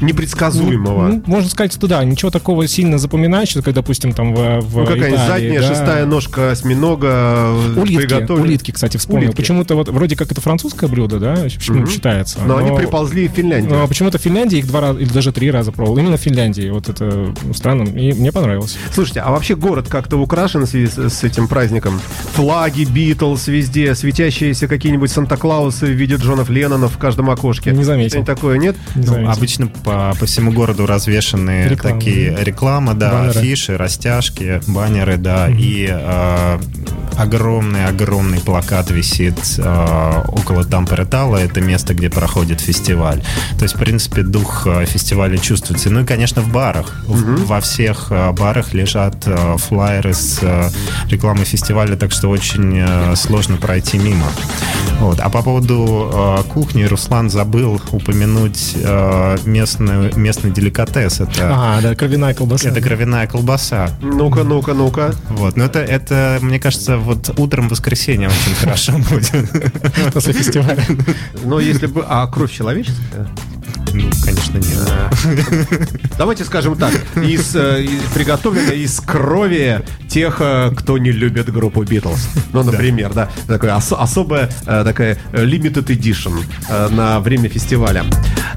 Непредсказуемого. 0.00 1.08
Ну, 1.08 1.22
можно 1.26 1.48
сказать, 1.50 1.72
что 1.72 1.86
да, 1.86 2.02
ничего 2.04 2.30
такого 2.30 2.66
сильно 2.66 2.98
запоминающего, 2.98 3.62
как, 3.62 3.74
допустим, 3.74 4.12
там 4.12 4.34
в, 4.34 4.60
в 4.60 4.76
Ну, 4.78 4.86
какая-нибудь 4.86 5.26
задняя, 5.26 5.60
да. 5.60 5.66
шестая 5.68 6.06
ножка 6.06 6.50
осьминога 6.50 7.08
э, 7.08 7.80
Улитки, 7.80 8.06
приготовлена. 8.06 8.42
улитки, 8.42 8.70
кстати, 8.70 8.96
вспомнил. 8.96 9.24
Улитки. 9.28 9.36
Почему-то 9.40 9.74
вот 9.76 9.88
вроде 9.88 10.16
как 10.16 10.30
это 10.32 10.40
французское 10.40 10.88
блюдо, 10.88 11.18
да, 11.18 11.34
почему 11.44 11.78
Мгм. 11.80 11.88
считается. 11.88 12.38
Но 12.46 12.56
они 12.58 12.76
приползли 12.76 13.26
в 13.28 13.30
но 13.30 13.36
Финляндию. 13.36 13.88
почему-то 13.88 14.18
в 14.18 14.22
Финляндии 14.22 14.58
их 14.58 14.66
два 14.66 14.80
раза 14.80 14.98
или 15.00 15.08
даже 15.08 15.32
три 15.32 15.50
раза 15.50 15.72
пробовал. 15.72 15.98
Именно 15.98 16.16
в 16.16 16.20
Финляндии. 16.20 16.70
Вот 16.70 16.88
это 16.88 17.34
странно. 17.54 17.84
И 17.88 18.12
мне 18.12 18.32
понравилось. 18.32 18.76
Слушайте, 18.92 19.20
а 19.20 19.30
вообще 19.30 19.56
город 19.56 19.86
как-то 19.88 20.16
украшен 20.16 20.62
в 20.64 20.66
связи 20.68 20.86
с, 20.88 20.98
с 20.98 21.24
этим 21.24 21.48
праздником? 21.48 22.00
Флаги, 22.34 22.84
Битлз 22.84 23.48
везде, 23.48 23.94
светящиеся 23.94 24.68
какие-нибудь 24.68 25.10
Санта-Клаусы 25.10 25.86
в 25.86 25.90
виде 25.90 26.16
Джонов 26.16 26.50
Леннонов 26.50 26.94
в 26.94 26.98
каждом 26.98 27.30
окошке. 27.30 27.72
Не 27.72 27.84
заметил. 27.84 28.10
Что-нибудь 28.10 28.26
такое, 28.34 28.58
нет? 28.58 28.76
Не 28.94 29.02
Ну, 29.02 29.08
знаю, 29.08 29.30
обычно 29.30 29.68
по, 29.86 30.14
по 30.18 30.26
всему 30.26 30.50
городу 30.52 30.84
развешаны 30.84 31.66
Реклама, 31.68 31.98
такие 31.98 32.36
реклама, 32.44 32.94
да, 32.94 33.12
Баннеры. 33.12 33.38
афиши, 33.40 33.76
растяжки, 33.76 34.60
баннеры, 34.66 35.16
да, 35.16 35.48
и 35.48 35.86
э, 35.88 36.58
огромный-огромный 37.16 38.40
плакат 38.40 38.90
висит 38.90 39.38
э, 39.58 40.22
около 40.28 40.64
Тамперетала, 40.64 41.36
это 41.36 41.60
место, 41.60 41.94
где 41.94 42.10
проходит 42.10 42.60
фестиваль. 42.60 43.22
То 43.58 43.62
есть, 43.64 43.76
в 43.76 43.78
принципе, 43.78 44.22
дух 44.22 44.66
э, 44.66 44.84
фестиваля 44.86 45.36
чувствуется. 45.38 45.90
Ну 45.90 46.00
и, 46.00 46.04
конечно, 46.04 46.42
в 46.42 46.48
барах. 46.52 47.02
В- 47.06 47.46
Во 47.46 47.60
всех 47.60 48.10
барах 48.32 48.74
лежат 48.74 49.16
э, 49.26 49.56
флайеры 49.58 50.14
с 50.14 50.38
э, 50.42 50.68
рекламой 51.08 51.44
фестиваля, 51.44 51.96
так 51.96 52.10
что 52.12 52.28
очень 52.28 52.78
э, 52.84 53.14
сложно 53.16 53.56
пройти 53.56 53.98
мимо. 53.98 54.26
Вот. 55.00 55.20
А 55.20 55.28
по 55.28 55.42
поводу 55.42 56.10
э, 56.12 56.42
кухни 56.52 56.84
Руслан 56.84 57.30
забыл 57.30 57.80
упомянуть 57.92 58.72
э, 58.74 59.36
местную, 59.44 59.75
местный 59.80 60.50
деликатес. 60.50 61.20
Это, 61.20 61.50
А, 61.52 61.80
да, 61.80 61.94
кровяная 61.94 62.34
колбаса. 62.34 62.68
это 62.68 62.80
кровяная 62.80 63.26
колбаса. 63.26 63.90
Ну-ка, 64.00 64.42
ну-ка, 64.44 64.74
ну-ка. 64.74 65.14
Вот. 65.30 65.56
Но 65.56 65.64
это, 65.64 65.80
это, 65.80 66.38
мне 66.42 66.58
кажется, 66.58 66.96
вот 66.98 67.38
утром 67.38 67.68
воскресенья 67.68 68.28
очень 68.28 68.54
хорошо 68.54 68.92
будет. 68.98 69.32
после 70.14 70.32
фестиваля. 70.32 70.82
Но 71.44 71.60
если 71.60 71.86
бы... 71.86 72.04
А 72.06 72.26
кровь 72.26 72.52
человеческая? 72.52 73.28
Ну, 73.96 74.10
конечно, 74.24 74.58
нет. 74.58 75.88
Давайте 76.18 76.44
скажем 76.44 76.76
так, 76.76 76.92
из, 77.16 77.54
э, 77.56 77.82
из- 77.84 78.12
приготовлено 78.14 78.72
из 78.72 79.00
крови 79.00 79.82
тех, 80.08 80.36
э, 80.40 80.70
кто 80.76 80.98
не 80.98 81.10
любит 81.12 81.50
группу 81.52 81.82
Битлз. 81.82 82.28
Ну, 82.52 82.62
например, 82.62 83.12
да, 83.14 83.30
такая 83.46 83.74
ос- 83.76 83.92
особая 83.92 84.50
э, 84.66 84.82
такая 84.84 85.18
limited 85.32 85.86
edition 85.86 86.34
на 86.90 87.20
время 87.20 87.48
фестиваля. 87.48 88.04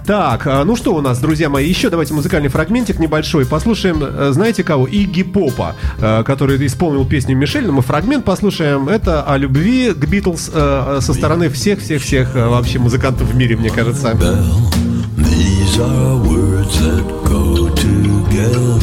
Так, 0.05 0.45
ну 0.45 0.75
что 0.75 0.95
у 0.95 1.01
нас, 1.01 1.19
друзья 1.19 1.49
мои, 1.49 1.67
еще 1.69 1.89
давайте 1.89 2.13
музыкальный 2.13 2.49
фрагментик 2.49 2.99
небольшой. 2.99 3.45
Послушаем, 3.45 4.33
знаете 4.33 4.63
кого? 4.63 4.87
Игги 4.87 5.23
Попа, 5.23 5.75
который 5.99 6.65
исполнил 6.65 7.05
песню 7.05 7.35
Мишель. 7.37 7.65
Но 7.67 7.73
мы 7.73 7.81
фрагмент 7.81 8.25
послушаем. 8.25 8.89
Это 8.89 9.21
о 9.23 9.37
любви 9.37 9.93
к 9.93 10.05
Битлз 10.07 10.45
со 10.51 11.13
стороны 11.13 11.49
всех-всех-всех 11.49 12.33
вообще 12.35 12.79
музыкантов 12.79 13.29
в 13.31 13.35
мире, 13.35 13.55
мне 13.55 13.69
кажется. 13.69 14.17
Are 15.81 16.17
words 16.17 16.77
that 16.81 17.05
go 17.23 17.69
together 17.73 18.75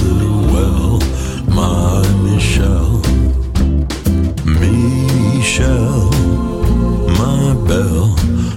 well, 0.50 0.98
my 1.46 2.00
Michelle. 2.24 3.02
Michelle, 4.46 6.09
my 7.20 7.52
belle, 7.68 8.09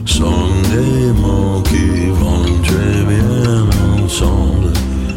sont 0.06 0.48
des 0.72 1.12
mots 1.20 1.62
qui 1.64 2.12
vont 2.12 2.46
très 2.64 3.04
bien 3.12 3.68
ensemble, 4.02 4.72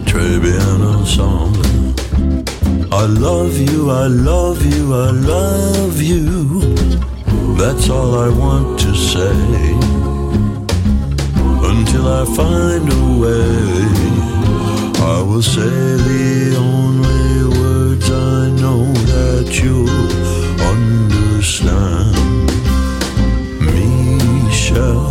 très 0.05 0.39
bien 0.41 0.83
ensemble. 0.83 1.61
I 2.91 3.07
love 3.07 3.57
you, 3.57 3.89
I 3.89 4.09
love 4.09 4.67
you, 4.67 4.95
I 4.95 5.13
love 5.13 6.03
you. 6.03 6.75
That's 7.57 7.89
all 7.89 8.19
I 8.19 8.31
want 8.31 8.81
to 8.81 8.93
say 8.97 10.12
until 11.93 12.09
I 12.09 12.25
find 12.25 12.89
a 12.91 13.05
way. 13.21 13.53
I 15.15 15.23
will 15.23 15.43
say 15.43 15.61
the 15.61 16.57
only 16.59 17.59
words 17.59 18.11
I 18.11 18.49
know 18.61 18.85
that 19.13 19.61
you'll 19.63 19.89
understand. 20.73 22.15
Michel, 23.61 25.03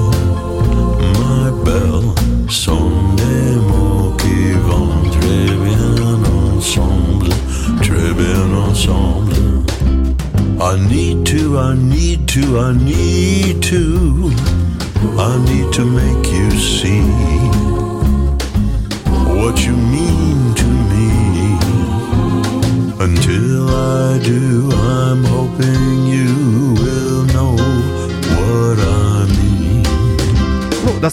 my 1.22 1.52
belle, 1.65 2.10
sont 2.50 2.91
des 3.15 3.56
mots 3.70 4.15
qui 4.17 4.41
vont 4.67 4.94
très 5.20 5.48
bien 5.67 6.15
ensemble, 6.56 7.30
très 7.82 8.13
bien 8.13 8.46
ensemble. 8.67 9.36
I 10.60 10.80
need 10.89 11.26
to, 11.28 11.60
I 11.60 11.76
need 11.76 12.28
to, 12.30 12.60
I 12.60 12.74
need 12.74 13.01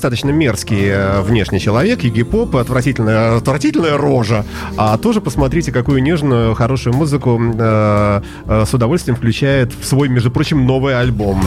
достаточно 0.08 0.30
мерзкий 0.30 0.86
э, 0.86 1.20
внешний 1.20 1.60
человек, 1.60 2.02
Игги-поп, 2.02 2.56
отвратительная, 2.56 3.36
отвратительная 3.36 3.98
рожа. 3.98 4.46
А 4.78 4.96
тоже 4.96 5.20
посмотрите, 5.20 5.70
какую 5.70 6.02
нежную, 6.02 6.54
хорошую 6.54 6.96
музыку 6.96 7.38
э, 7.38 8.22
э, 8.46 8.64
с 8.66 8.72
удовольствием 8.72 9.16
включает 9.16 9.72
в 9.78 9.84
свой, 9.84 10.08
между 10.08 10.30
прочим, 10.30 10.64
новый 10.64 10.98
альбом. 10.98 11.42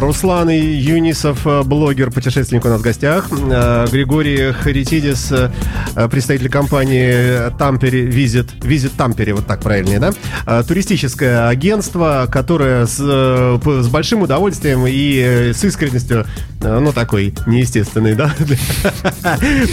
Руслан 0.00 0.48
Юнисов, 0.48 1.46
э, 1.46 1.62
блогер, 1.62 2.10
путешественник 2.10 2.64
у 2.64 2.68
нас 2.68 2.80
в 2.80 2.82
гостях. 2.82 3.28
А, 3.30 3.86
Григорий 3.86 4.52
Харитидис, 4.52 5.32
э, 5.32 6.08
представитель 6.10 6.48
компании 6.50 7.50
Тампери, 7.58 8.02
Визит, 8.02 8.50
Визит 8.62 8.92
Тампери, 8.92 9.32
вот 9.32 9.46
так 9.46 9.60
правильнее, 9.60 9.98
да? 9.98 10.62
Туристическое 10.62 11.48
агентство, 11.48 12.26
которое 12.30 12.86
с, 12.86 12.98
э, 13.00 13.58
с 13.82 13.88
большим 13.88 14.22
удовольствием 14.22 14.86
и 14.86 15.20
э, 15.20 15.52
с 15.52 15.64
искренностью, 15.64 16.26
э, 16.59 16.59
ну, 16.62 16.92
такой 16.92 17.34
неестественный, 17.46 18.14
да? 18.14 18.34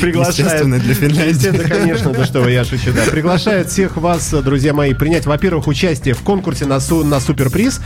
Приглашает. 0.02 0.38
Естественный 0.40 0.80
для 0.80 0.94
Финляндии. 0.94 1.68
Конечно, 1.68 2.12
да 2.12 2.26
что 2.26 2.42
вы, 2.42 2.52
я 2.52 2.64
шучу, 2.64 2.92
да. 2.94 3.04
Приглашает 3.12 3.70
всех 3.70 3.98
вас, 3.98 4.34
друзья 4.44 4.74
мои, 4.74 4.94
принять, 4.94 5.26
во-первых, 5.26 5.68
участие 5.68 6.14
в 6.14 6.22
конкурсе 6.22 6.66
на, 6.66 6.80
су- 6.80 7.04
на 7.04 7.20
суперприз. 7.20 7.82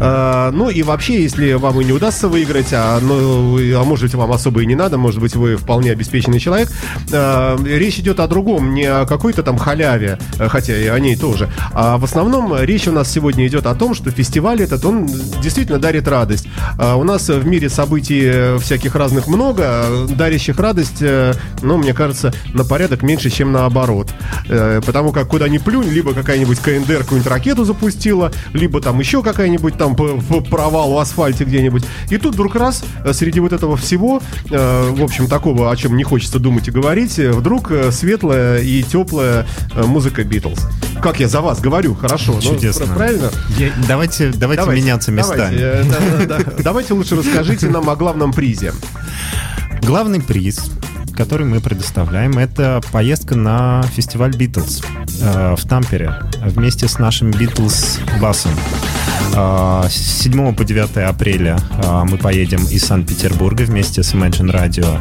А, 0.00 0.50
ну 0.52 0.70
и 0.70 0.82
вообще, 0.82 1.22
если 1.22 1.52
вам 1.54 1.80
и 1.80 1.84
не 1.84 1.92
удастся 1.92 2.28
выиграть, 2.28 2.68
а, 2.72 2.98
ну, 3.00 3.58
а 3.58 3.84
может 3.84 4.04
быть, 4.04 4.14
вам 4.14 4.32
особо 4.32 4.62
и 4.62 4.66
не 4.66 4.74
надо, 4.74 4.96
может 4.98 5.20
быть, 5.20 5.36
вы 5.36 5.56
вполне 5.56 5.92
обеспеченный 5.92 6.38
человек, 6.38 6.70
а, 7.12 7.58
речь 7.64 7.98
идет 7.98 8.20
о 8.20 8.26
другом, 8.28 8.74
не 8.74 8.84
о 8.84 9.04
какой-то 9.06 9.42
там 9.42 9.58
халяве, 9.58 10.18
а, 10.38 10.48
хотя 10.48 10.76
и 10.76 10.86
о 10.86 10.98
ней 10.98 11.16
тоже. 11.16 11.50
А 11.72 11.98
в 11.98 12.04
основном 12.04 12.56
речь 12.62 12.88
у 12.88 12.92
нас 12.92 13.10
сегодня 13.10 13.46
идет 13.46 13.66
о 13.66 13.74
том, 13.74 13.94
что 13.94 14.10
фестиваль 14.10 14.62
этот, 14.62 14.84
он 14.84 15.06
действительно 15.42 15.78
дарит 15.78 16.08
радость. 16.08 16.48
А, 16.78 16.96
у 16.96 17.04
нас 17.04 17.28
в 17.28 17.46
мире 17.46 17.68
событий 17.68 18.45
всяких 18.60 18.94
разных 18.94 19.26
много, 19.26 19.84
дарящих 20.08 20.58
радость, 20.58 20.98
э, 21.00 21.34
ну, 21.62 21.76
мне 21.76 21.94
кажется, 21.94 22.32
на 22.54 22.64
порядок 22.64 23.02
меньше, 23.02 23.30
чем 23.30 23.52
наоборот. 23.52 24.10
Э, 24.48 24.80
Потому 24.84 25.12
как 25.12 25.28
куда 25.28 25.48
ни 25.48 25.58
плюнь, 25.58 25.88
либо 25.88 26.12
какая-нибудь 26.14 26.58
КНДР 26.60 26.98
какую-нибудь 26.98 27.30
ракету 27.30 27.64
запустила, 27.64 28.30
либо 28.52 28.80
там 28.80 28.98
еще 29.00 29.22
какая-нибудь 29.22 29.76
там 29.76 29.96
провал 29.96 30.92
в 30.92 30.98
асфальте 30.98 31.44
где-нибудь. 31.44 31.84
И 32.10 32.18
тут 32.18 32.34
вдруг 32.34 32.54
раз 32.54 32.84
э, 33.04 33.12
среди 33.12 33.40
вот 33.40 33.52
этого 33.52 33.76
всего, 33.76 34.22
э, 34.50 34.90
в 34.90 35.02
общем, 35.02 35.26
такого, 35.26 35.70
о 35.70 35.76
чем 35.76 35.96
не 35.96 36.04
хочется 36.04 36.38
думать 36.38 36.68
и 36.68 36.70
говорить, 36.70 37.18
э, 37.18 37.32
вдруг 37.32 37.70
э, 37.70 37.90
светлая 37.90 38.58
и 38.60 38.82
теплая 38.82 39.46
э, 39.74 39.82
музыка 39.84 40.24
Битлз. 40.24 40.66
Как 41.02 41.20
я 41.20 41.28
за 41.28 41.40
вас 41.40 41.60
говорю, 41.60 41.94
хорошо. 41.94 42.32
ну, 42.34 42.40
Чудесно. 42.40 42.86
пр- 42.86 42.94
правильно? 42.96 43.30
Я- 43.58 43.72
давайте, 43.88 44.30
давайте, 44.34 44.70
меняться 44.70 45.12
местами. 45.12 45.56
Давайте, 45.58 45.62
э, 45.62 45.84
да, 45.84 46.26
да, 46.26 46.38
да. 46.44 46.52
Давайте 46.62 46.94
лучше 46.94 47.16
расскажите 47.16 47.68
нам 47.68 47.88
о 47.90 47.96
главном 47.96 48.32
призе. 48.36 48.72
Главный 49.82 50.20
приз, 50.20 50.70
который 51.16 51.46
мы 51.46 51.60
предоставляем, 51.60 52.36
это 52.38 52.82
поездка 52.92 53.34
на 53.34 53.82
фестиваль 53.94 54.36
Битлз 54.36 54.82
э, 55.22 55.54
в 55.56 55.64
Тампере 55.66 56.12
вместе 56.44 56.86
с 56.86 56.98
нашим 56.98 57.30
Битлз 57.30 57.98
басом. 58.20 58.52
Э, 59.34 59.84
С 59.88 60.22
7 60.22 60.54
по 60.54 60.64
9 60.64 60.98
апреля 61.08 61.58
э, 61.82 62.02
мы 62.10 62.18
поедем 62.18 62.62
из 62.66 62.84
Санкт-Петербурга 62.84 63.62
вместе 63.62 64.02
с 64.02 64.12
Imagine 64.12 64.52
Radio 64.52 65.00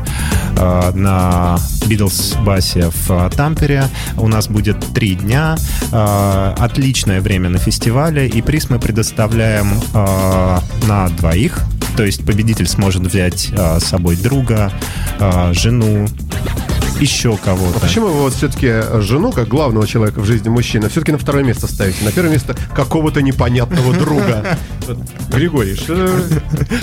э, 0.58 0.92
на 0.96 1.58
Битлз 1.88 2.36
басе 2.46 2.90
в 3.08 3.30
Тампере. 3.36 3.84
У 4.18 4.30
нас 4.30 4.48
будет 4.48 4.80
три 4.94 5.16
дня. 5.16 5.58
Э, 5.92 6.56
Отличное 6.58 7.20
время 7.20 7.50
на 7.50 7.58
фестивале. 7.58 8.30
И 8.30 8.42
приз 8.42 8.70
мы 8.70 8.80
предоставляем 8.80 9.82
на 10.88 11.10
двоих. 11.18 11.60
То 11.96 12.04
есть 12.04 12.26
победитель 12.26 12.68
сможет 12.68 13.04
взять 13.04 13.50
э, 13.52 13.80
с 13.80 13.84
собой 13.86 14.16
друга, 14.18 14.72
э, 15.20 15.54
жену, 15.54 16.08
еще 17.00 17.36
кого-то. 17.38 17.80
Почему 17.80 18.08
вы 18.08 18.22
вот 18.22 18.34
все-таки 18.34 19.02
жену, 19.02 19.32
как 19.32 19.48
главного 19.48 19.86
человека 19.88 20.20
в 20.22 20.26
жизни 20.26 20.50
мужчины, 20.50 20.90
все-таки 20.90 21.12
на 21.12 21.18
второе 21.18 21.44
место 21.44 21.68
ставите? 21.68 22.04
На 22.06 22.12
первое 22.12 22.32
место 22.32 22.56
какого-то 22.74 23.22
непонятного 23.22 23.94
друга. 23.98 24.58
Григорий, 25.30 25.76
что... 25.76 26.10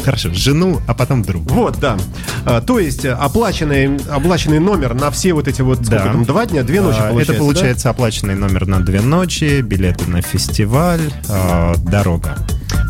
Хорошо, 0.05 0.33
жену, 0.33 0.81
а 0.87 0.95
потом 0.95 1.23
друг. 1.23 1.51
Вот, 1.51 1.79
да. 1.79 1.97
А, 2.45 2.61
То 2.61 2.79
есть 2.79 3.05
э, 3.05 3.13
оплаченный, 3.13 3.97
оплаченный 4.11 4.59
номер 4.59 4.95
на 4.95 5.11
все 5.11 5.33
вот 5.33 5.49
эти 5.49 5.63
вот 5.63 5.79
сколько 5.87 6.05
Да. 6.05 6.13
там, 6.13 6.25
два 6.25 6.47
дня, 6.47 6.63
две 6.63 6.81
ночи 6.81 6.99
А, 6.99 7.09
получается, 7.09 7.33
Это 7.33 7.41
получается 7.43 7.91
оплаченный 7.91 8.35
номер 8.35 8.67
на 8.67 8.81
две 8.81 9.01
ночи, 9.01 9.61
билеты 9.63 10.11
на 10.11 10.21
фестиваль, 10.21 11.01
э, 11.29 11.75
дорога. 11.85 12.37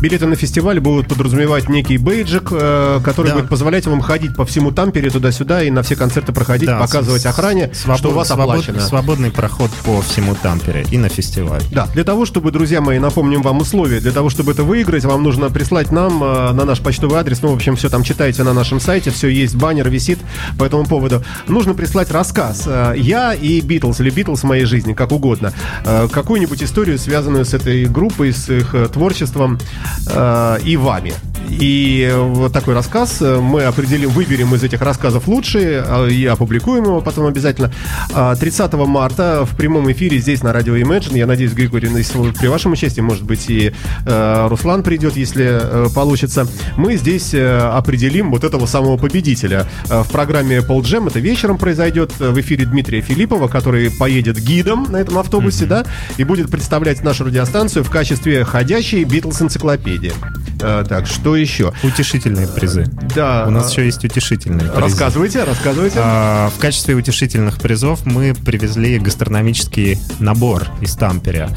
Билеты 0.03 0.25
на 0.27 0.35
фестиваль 0.35 0.81
будут 0.81 1.07
подразумевать 1.07 1.69
некий 1.69 1.97
бейджик, 1.97 2.49
э, 2.51 2.99
который 3.05 3.27
Да. 3.29 3.35
будет 3.35 3.47
позволять 3.47 3.85
вам 3.87 4.01
ходить 4.01 4.35
по 4.35 4.43
всему 4.45 4.71
Тампере 4.73 5.09
туда-сюда 5.09 5.63
и 5.63 5.69
на 5.71 5.81
все 5.81 5.95
концерты 5.95 6.33
проходить, 6.33 6.67
Да, 6.67 6.77
показывать 6.77 7.25
охране, 7.25 7.71
свобод- 7.73 7.99
что 7.99 8.09
у 8.09 8.11
вас 8.13 8.27
свобод- 8.27 8.49
оплачено. 8.59 8.81
Свободный 8.81 9.31
проход 9.31 9.71
по 9.85 10.01
всему 10.01 10.35
Тампере 10.35 10.85
и 10.91 10.97
на 10.97 11.07
фестиваль. 11.07 11.61
Да, 11.71 11.87
для 11.93 12.03
того, 12.03 12.25
чтобы, 12.25 12.51
друзья 12.51 12.81
мои, 12.81 12.99
напомним 12.99 13.41
вам 13.43 13.59
условия, 13.61 14.01
для 14.01 14.11
того, 14.11 14.29
чтобы 14.29 14.51
это 14.51 14.63
выиграть, 14.65 15.05
вам 15.05 15.23
нужно 15.23 15.49
прислать 15.49 15.89
нам 15.93 16.21
э, 16.21 16.51
на 16.51 16.65
наш 16.65 16.81
почтовый 16.81 17.17
адрес, 17.17 17.41
ну, 17.41 17.53
в 17.53 17.55
общем, 17.55 17.77
все 17.77 17.87
там 17.87 18.03
читайте 18.03 18.43
на 18.43 18.51
нашем 18.51 18.81
сайте, 18.81 19.09
все 19.09 19.29
есть, 19.29 19.55
баннер 19.55 19.89
висит 19.89 20.19
по 20.59 20.65
этому 20.65 20.85
поводу. 20.85 21.23
Нужно 21.47 21.75
прислать 21.75 22.11
рассказ 22.11 22.63
э, 22.67 22.95
«Я 22.97 23.33
и 23.33 23.61
Битлз» 23.61 24.01
или 24.01 24.09
«Битлз 24.09 24.41
в 24.41 24.47
моей 24.47 24.65
жизни», 24.65 24.91
как 24.91 25.13
угодно. 25.13 25.53
Э, 25.85 26.09
какую-нибудь 26.11 26.61
историю, 26.61 26.99
связанную 26.99 27.45
с 27.45 27.53
этой 27.53 27.85
группой, 27.85 28.33
с 28.33 28.49
их 28.49 28.75
э, 28.75 28.89
творчеством 28.91 29.59
э, 30.07 30.59
и 30.63 30.77
вами. 30.77 31.13
И 31.49 32.11
вот 32.15 32.51
такой 32.53 32.73
рассказ 32.73 33.21
э, 33.21 33.39
мы 33.39 33.63
определим, 33.63 34.09
выберем 34.09 34.53
из 34.55 34.63
этих 34.63 34.81
рассказов 34.81 35.27
лучшие 35.27 35.83
э, 35.85 36.09
и 36.09 36.25
опубликуем 36.25 36.83
его 36.85 37.01
потом 37.01 37.25
обязательно. 37.27 37.71
А, 38.13 38.35
30 38.35 38.73
марта 38.73 39.45
в 39.45 39.55
прямом 39.55 39.91
эфире 39.91 40.17
здесь 40.19 40.41
на 40.43 40.51
радио 40.53 40.75
Imagine, 40.75 41.17
я 41.17 41.25
надеюсь, 41.27 41.53
Григорий, 41.53 41.89
если 41.89 42.31
при 42.31 42.47
вашем 42.47 42.71
участии, 42.73 43.01
может 43.01 43.23
быть, 43.23 43.49
и 43.49 43.71
э, 44.05 44.47
Руслан 44.49 44.83
придет, 44.83 45.15
если 45.15 45.59
э, 45.61 45.87
получится, 45.93 46.47
мы 46.77 46.95
здесь 46.97 47.33
э, 47.33 47.57
определим 47.57 48.31
вот 48.31 48.43
этого 48.43 48.65
самого 48.65 48.97
победителя. 48.97 49.67
Э, 49.89 50.03
В 50.03 50.09
программе 50.11 50.57
Jam 50.59 51.07
это 51.07 51.19
вечером 51.19 51.57
произойдет 51.57 52.11
э, 52.19 52.29
в 52.29 52.39
эфире 52.39 52.65
Дмитрия 52.65 53.01
Филиппова, 53.01 53.47
который 53.47 53.91
поедет 53.91 54.39
гидом 54.39 54.87
на 54.89 54.97
этом 54.97 55.17
автобусе, 55.17 55.65
да, 55.65 55.85
и 56.17 56.23
будет 56.23 56.49
представлять 56.49 57.03
нашу 57.03 57.25
радиостанцию 57.25 57.83
в 57.83 57.89
качестве 57.89 58.43
ходячей 58.43 59.03
Битлз-энциклопедии. 59.03 60.13
Э, 60.61 60.83
Так, 60.87 61.07
что 61.07 61.32
еще? 61.35 61.73
Утешительные 61.83 62.47
призы. 62.47 62.85
Да. 63.15 63.45
У 63.47 63.49
нас 63.51 63.71
еще 63.71 63.85
есть 63.85 64.03
утешительные 64.03 64.69
призы. 64.69 64.79
Рассказывайте, 64.81 65.43
рассказывайте. 65.43 65.99
А, 66.01 66.49
В 66.55 66.59
качестве 66.59 66.95
утешительных 66.95 67.59
призов 67.59 68.05
мы 68.05 68.33
привезли 68.33 68.99
гастрономический 68.99 69.99
набор 70.19 70.67
из 70.81 70.93
Тамперя. 70.95 71.49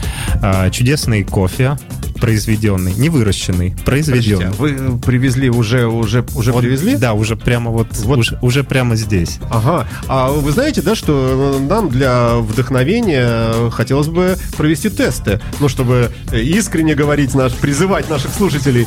А, 0.43 0.71
Чудесный 0.71 1.25
кофе, 1.25 1.77
произведенный, 2.21 2.95
не 2.95 3.09
выращенный, 3.09 3.77
Подождите, 3.85 4.37
произведенный. 4.37 4.47
а 4.47 4.53
вы 4.53 4.99
привезли 4.99 5.51
уже, 5.51 5.87
уже, 5.87 6.25
уже 6.35 6.53
Вот, 6.53 6.63
привезли? 6.63 6.97
Да, 6.97 7.13
уже 7.15 7.37
прямо 7.37 7.71
вот, 7.71 7.89
Вот. 7.99 8.19
Уже, 8.19 8.39
уже 8.43 8.65
прямо 8.65 8.97
здесь. 8.97 9.39
Ага. 9.51 9.87
А 10.09 10.31
вы 10.31 10.51
знаете, 10.53 10.83
да, 10.83 10.95
что 10.95 11.57
э, 11.59 11.67
нам 11.69 11.89
для 11.89 12.37
вдохновения 12.37 13.27
э, 13.29 13.71
хотелось 13.73 14.09
бы 14.09 14.37
провести 14.57 14.91
тесты, 14.91 15.41
ну, 15.61 15.69
чтобы 15.69 16.11
э, 16.33 16.41
искренне 16.41 16.95
говорить 16.95 17.35
наш, 17.35 17.53
призывать 17.55 18.09
наших 18.11 18.33
слушателей. 18.33 18.87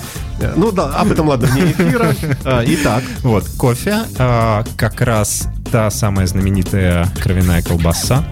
Ну 0.56 0.72
да, 0.72 0.88
об 0.96 1.12
этом 1.12 1.28
ладно, 1.28 1.50
не 1.54 1.72
эфира. 1.72 2.16
Итак, 2.46 3.04
Вот, 3.24 3.46
кофе, 3.58 4.00
как 4.16 5.02
раз 5.02 5.48
та 5.72 5.90
самая 5.92 6.28
знаменитая 6.28 7.08
кровяная 7.22 7.62
колбаса 7.62 8.24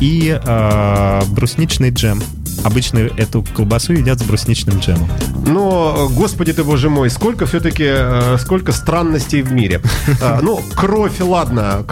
и 0.00 0.40
брусничный 1.30 1.90
джем. 1.90 2.22
Обычно 2.64 2.98
эту 2.98 3.44
колбасу 3.56 3.92
едят 3.92 4.18
с 4.18 4.22
брусничным 4.22 4.78
джемом. 4.78 5.08
но, 5.46 6.08
э, 6.10 6.14
господи 6.14 6.52
ты, 6.52 6.64
боже 6.64 6.88
мой, 6.90 7.10
сколько 7.10 7.46
все-таки, 7.46 8.38
сколько 8.38 8.72
странностей 8.72 9.42
в 9.42 9.52
мире. 9.52 9.80
А, 10.22 10.40
Ну, 10.42 10.62
кровь, 10.74 11.20
ладно, 11.20 11.84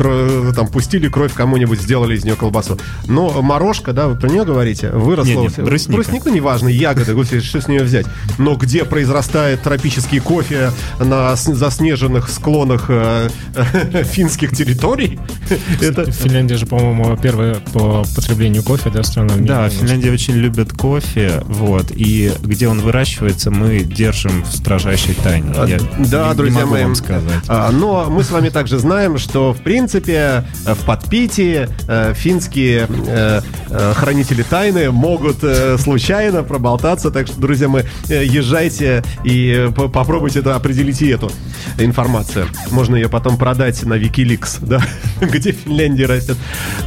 там 0.54 0.68
пустили 0.68 1.08
кровь 1.08 1.32
кому-нибудь, 1.34 1.80
сделали 1.80 2.16
из 2.16 2.24
нее 2.24 2.36
колбасу. 2.36 2.78
Но 3.06 3.42
морожка, 3.42 3.92
да, 3.92 4.08
вы 4.08 4.16
про 4.18 4.28
нее 4.28 4.44
говорите, 4.44 4.90
выросла... 4.90 5.30
Не, 5.30 5.36
не, 5.36 5.48
у- 5.48 5.64
брусника. 5.64 5.96
Брусника, 5.96 6.28
ну, 6.28 6.34
неважно, 6.34 6.68
ягоды, 6.68 7.14
господи, 7.14 7.42
что 7.42 7.60
с 7.60 7.68
нее 7.68 7.82
взять. 7.82 8.06
Но 8.38 8.54
где 8.54 8.84
произрастает 8.84 9.62
тропический 9.62 10.20
кофе 10.20 10.70
на 10.98 11.36
заснеженных 11.36 12.28
склонах 12.30 12.86
э, 12.88 13.28
финских 14.04 14.52
территорий? 14.56 15.18
Это... 15.80 16.10
Финляндия 16.10 16.56
же, 16.56 16.66
по-моему, 16.66 17.16
первая 17.16 17.56
по 17.72 18.04
потреблению 18.14 18.62
кофе, 18.62 18.90
да, 18.90 19.02
страна 19.02 19.34
в 19.34 19.40
мире. 19.40 19.48
Да, 19.48 19.68
Финляндия 19.68 20.10
очень 20.12 20.34
любит 20.34 20.61
любят 20.62 20.72
кофе, 20.78 21.42
вот, 21.46 21.86
и 21.90 22.32
где 22.42 22.68
он 22.68 22.80
выращивается, 22.80 23.50
мы 23.50 23.80
держим 23.80 24.42
в 24.44 24.52
строжайшей 24.54 25.14
тайне. 25.14 25.52
А, 25.56 25.66
Я 25.66 25.78
да, 26.10 26.28
не- 26.30 26.34
друзья 26.36 26.58
не 26.60 26.64
могу 26.64 26.72
мои. 26.74 26.84
вам 26.84 26.94
сказать. 26.94 27.42
А, 27.48 27.70
Но 27.72 28.06
мы 28.08 28.22
с 28.22 28.30
вами 28.30 28.48
также 28.48 28.78
знаем, 28.78 29.18
что 29.18 29.52
в 29.52 29.58
принципе 29.62 30.44
э, 30.66 30.74
в 30.74 30.84
подпитии 30.84 31.68
э, 31.88 32.14
финские 32.14 32.86
э, 33.06 33.40
э, 33.70 33.92
хранители 33.94 34.42
тайны 34.42 34.90
могут 34.92 35.38
э, 35.42 35.76
случайно 35.78 36.42
проболтаться. 36.42 37.10
Так 37.10 37.26
что, 37.26 37.40
друзья 37.40 37.68
мои, 37.68 37.82
э, 38.08 38.24
езжайте 38.24 39.02
и 39.24 39.68
по- 39.74 39.88
попробуйте 39.88 40.40
это 40.40 40.54
определить 40.54 41.02
и 41.02 41.08
эту 41.08 41.30
информацию. 41.78 42.46
Можно 42.70 42.96
ее 42.96 43.08
потом 43.08 43.36
продать 43.36 43.82
на 43.82 43.94
Wikileaks, 43.94 44.58
да, 44.60 44.80
где 45.20 45.52
Финляндия 45.52 46.06
растет. 46.06 46.36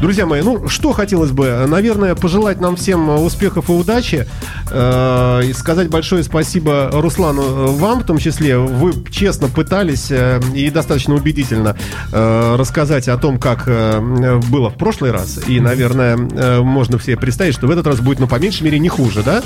Друзья 0.02 0.26
мои, 0.26 0.42
ну 0.42 0.68
что 0.70 0.94
хотелось 0.94 1.32
бы, 1.32 1.66
наверное, 1.68 2.16
пожелать 2.16 2.62
нам 2.62 2.76
всем 2.78 3.10
успехов 3.10 3.65
и 3.70 3.72
удачи. 3.72 4.28
э, 4.72 5.42
И 5.46 5.54
сказать 5.54 5.90
большое 5.90 6.24
спасибо 6.24 6.90
Руслану, 6.92 7.42
э, 7.42 7.66
вам 7.78 8.02
в 8.02 8.06
том 8.06 8.18
числе. 8.18 8.58
Вы 8.58 8.94
честно 9.12 9.48
пытались 9.48 10.08
э, 10.10 10.40
и 10.54 10.70
достаточно 10.70 11.16
убедительно 11.16 11.76
рассказать 12.12 13.08
о 13.08 13.18
том, 13.18 13.38
как 13.40 13.66
было 13.66 14.70
в 14.70 14.76
прошлый 14.76 15.12
раз. 15.12 15.40
И, 15.48 15.60
наверное, 15.60 16.18
можно 16.62 16.98
все 16.98 17.16
представить, 17.18 17.54
что 17.54 17.68
в 17.68 17.72
этот 17.72 17.88
раз 17.88 18.00
будет, 18.00 18.20
ну, 18.20 18.28
по 18.28 18.36
меньшей 18.36 18.64
мере, 18.64 18.80
не 18.80 18.90
хуже, 18.90 19.24
да? 19.24 19.42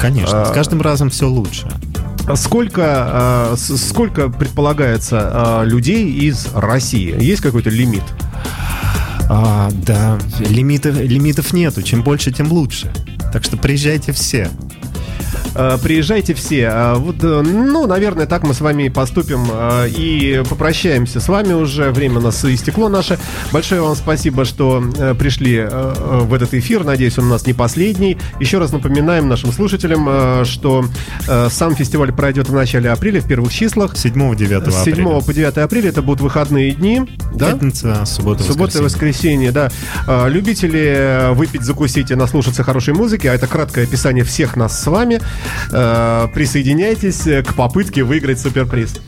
Конечно, 0.00 0.44
с 0.44 0.50
каждым 0.50 0.82
разом 0.82 1.10
все 1.10 1.28
лучше. 1.28 1.68
Сколько, 2.34 3.54
сколько 3.56 4.28
предполагается 4.28 5.62
людей 5.64 6.10
из 6.12 6.48
России? 6.54 7.14
Есть 7.22 7.42
какой-то 7.42 7.70
лимит? 7.70 8.04
А, 9.30 9.68
да, 9.72 10.18
лимитов, 10.40 10.96
лимитов 10.98 11.52
нету. 11.52 11.82
Чем 11.82 12.02
больше, 12.02 12.32
тем 12.32 12.50
лучше. 12.50 12.90
Так 13.38 13.44
что 13.44 13.56
приезжайте 13.56 14.10
все. 14.10 14.50
Э, 15.58 15.76
Приезжайте 15.82 16.34
все. 16.34 16.68
А 16.68 16.94
Вот, 16.94 17.16
э, 17.22 17.42
ну, 17.42 17.86
наверное, 17.86 18.26
так 18.26 18.44
мы 18.44 18.54
с 18.54 18.60
вами 18.60 18.88
поступим 18.88 19.44
э, 19.52 19.88
и 19.88 20.42
попрощаемся 20.48 21.18
с 21.20 21.28
вами 21.28 21.52
уже. 21.52 21.90
Время 21.90 22.18
у 22.18 22.22
нас 22.22 22.44
истекло 22.44 22.88
наше. 22.88 23.18
Большое 23.52 23.80
вам 23.82 23.96
спасибо, 23.96 24.44
что 24.44 24.82
э, 24.96 25.14
пришли 25.14 25.56
э, 25.56 25.68
э, 25.68 26.18
в 26.22 26.32
этот 26.32 26.54
эфир. 26.54 26.84
Надеюсь, 26.84 27.18
он 27.18 27.26
у 27.26 27.30
нас 27.30 27.44
не 27.46 27.54
последний. 27.54 28.16
Еще 28.38 28.58
раз 28.58 28.70
напоминаем 28.72 29.28
нашим 29.28 29.52
слушателям, 29.52 30.06
э, 30.08 30.44
что 30.44 30.84
э, 31.26 31.48
сам 31.50 31.74
фестиваль 31.74 32.12
пройдет 32.12 32.48
в 32.48 32.54
начале 32.54 32.90
апреля, 32.90 33.20
в 33.20 33.26
первых 33.26 33.52
числах. 33.52 33.94
7-9 33.94 34.70
С 34.70 34.84
7 34.84 34.92
апреля. 34.92 35.20
по 35.20 35.34
9 35.34 35.58
апреля 35.58 35.88
это 35.88 36.02
будут 36.02 36.20
выходные 36.20 36.70
дни. 36.72 37.02
Да? 37.34 37.52
Пятница, 37.52 38.04
суббота, 38.06 38.44
Суббота 38.44 38.78
и 38.78 38.82
воскресенье, 38.82 39.50
да. 39.50 39.70
Любители 40.28 40.84
э, 40.96 41.32
выпить, 41.32 41.62
закусить 41.62 42.12
и 42.12 42.14
наслушаться 42.14 42.62
хорошей 42.62 42.94
музыки, 42.94 43.26
а 43.26 43.34
это 43.34 43.48
краткое 43.48 43.84
описание 43.84 44.22
всех 44.22 44.54
нас 44.54 44.80
с 44.80 44.86
вами. 44.86 45.20
Э, 45.72 46.28
Присоединяйтесь 46.32 47.22
к 47.22 47.54
попытке 47.54 48.02
выиграть 48.02 48.40
суперприз. 48.40 49.00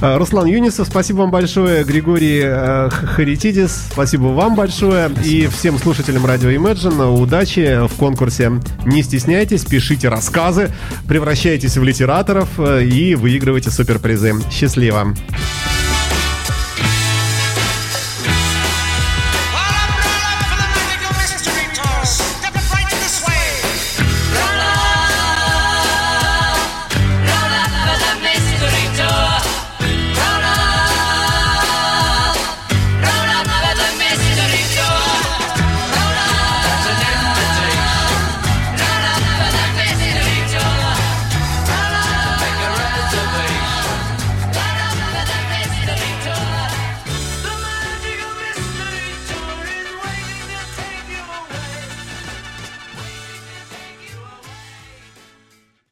Э, 0.00 0.16
Руслан 0.16 0.46
Юнисов, 0.46 0.86
спасибо 0.86 1.18
вам 1.18 1.30
большое. 1.30 1.84
Григорий 1.84 2.42
э, 2.44 2.90
Харитидис, 2.90 3.88
спасибо 3.92 4.26
вам 4.26 4.54
большое. 4.54 5.10
И 5.24 5.46
всем 5.46 5.78
слушателям 5.78 6.26
радио 6.26 6.50
Imagine 6.50 7.20
удачи 7.20 7.86
в 7.86 7.94
конкурсе. 7.96 8.52
Не 8.84 9.02
стесняйтесь, 9.02 9.64
пишите 9.64 10.08
рассказы, 10.08 10.70
превращайтесь 11.08 11.76
в 11.76 11.82
литераторов 11.82 12.48
э, 12.58 12.84
и 12.84 13.14
выигрывайте 13.14 13.70
суперпризы. 13.70 14.34
Счастливо! 14.50 15.14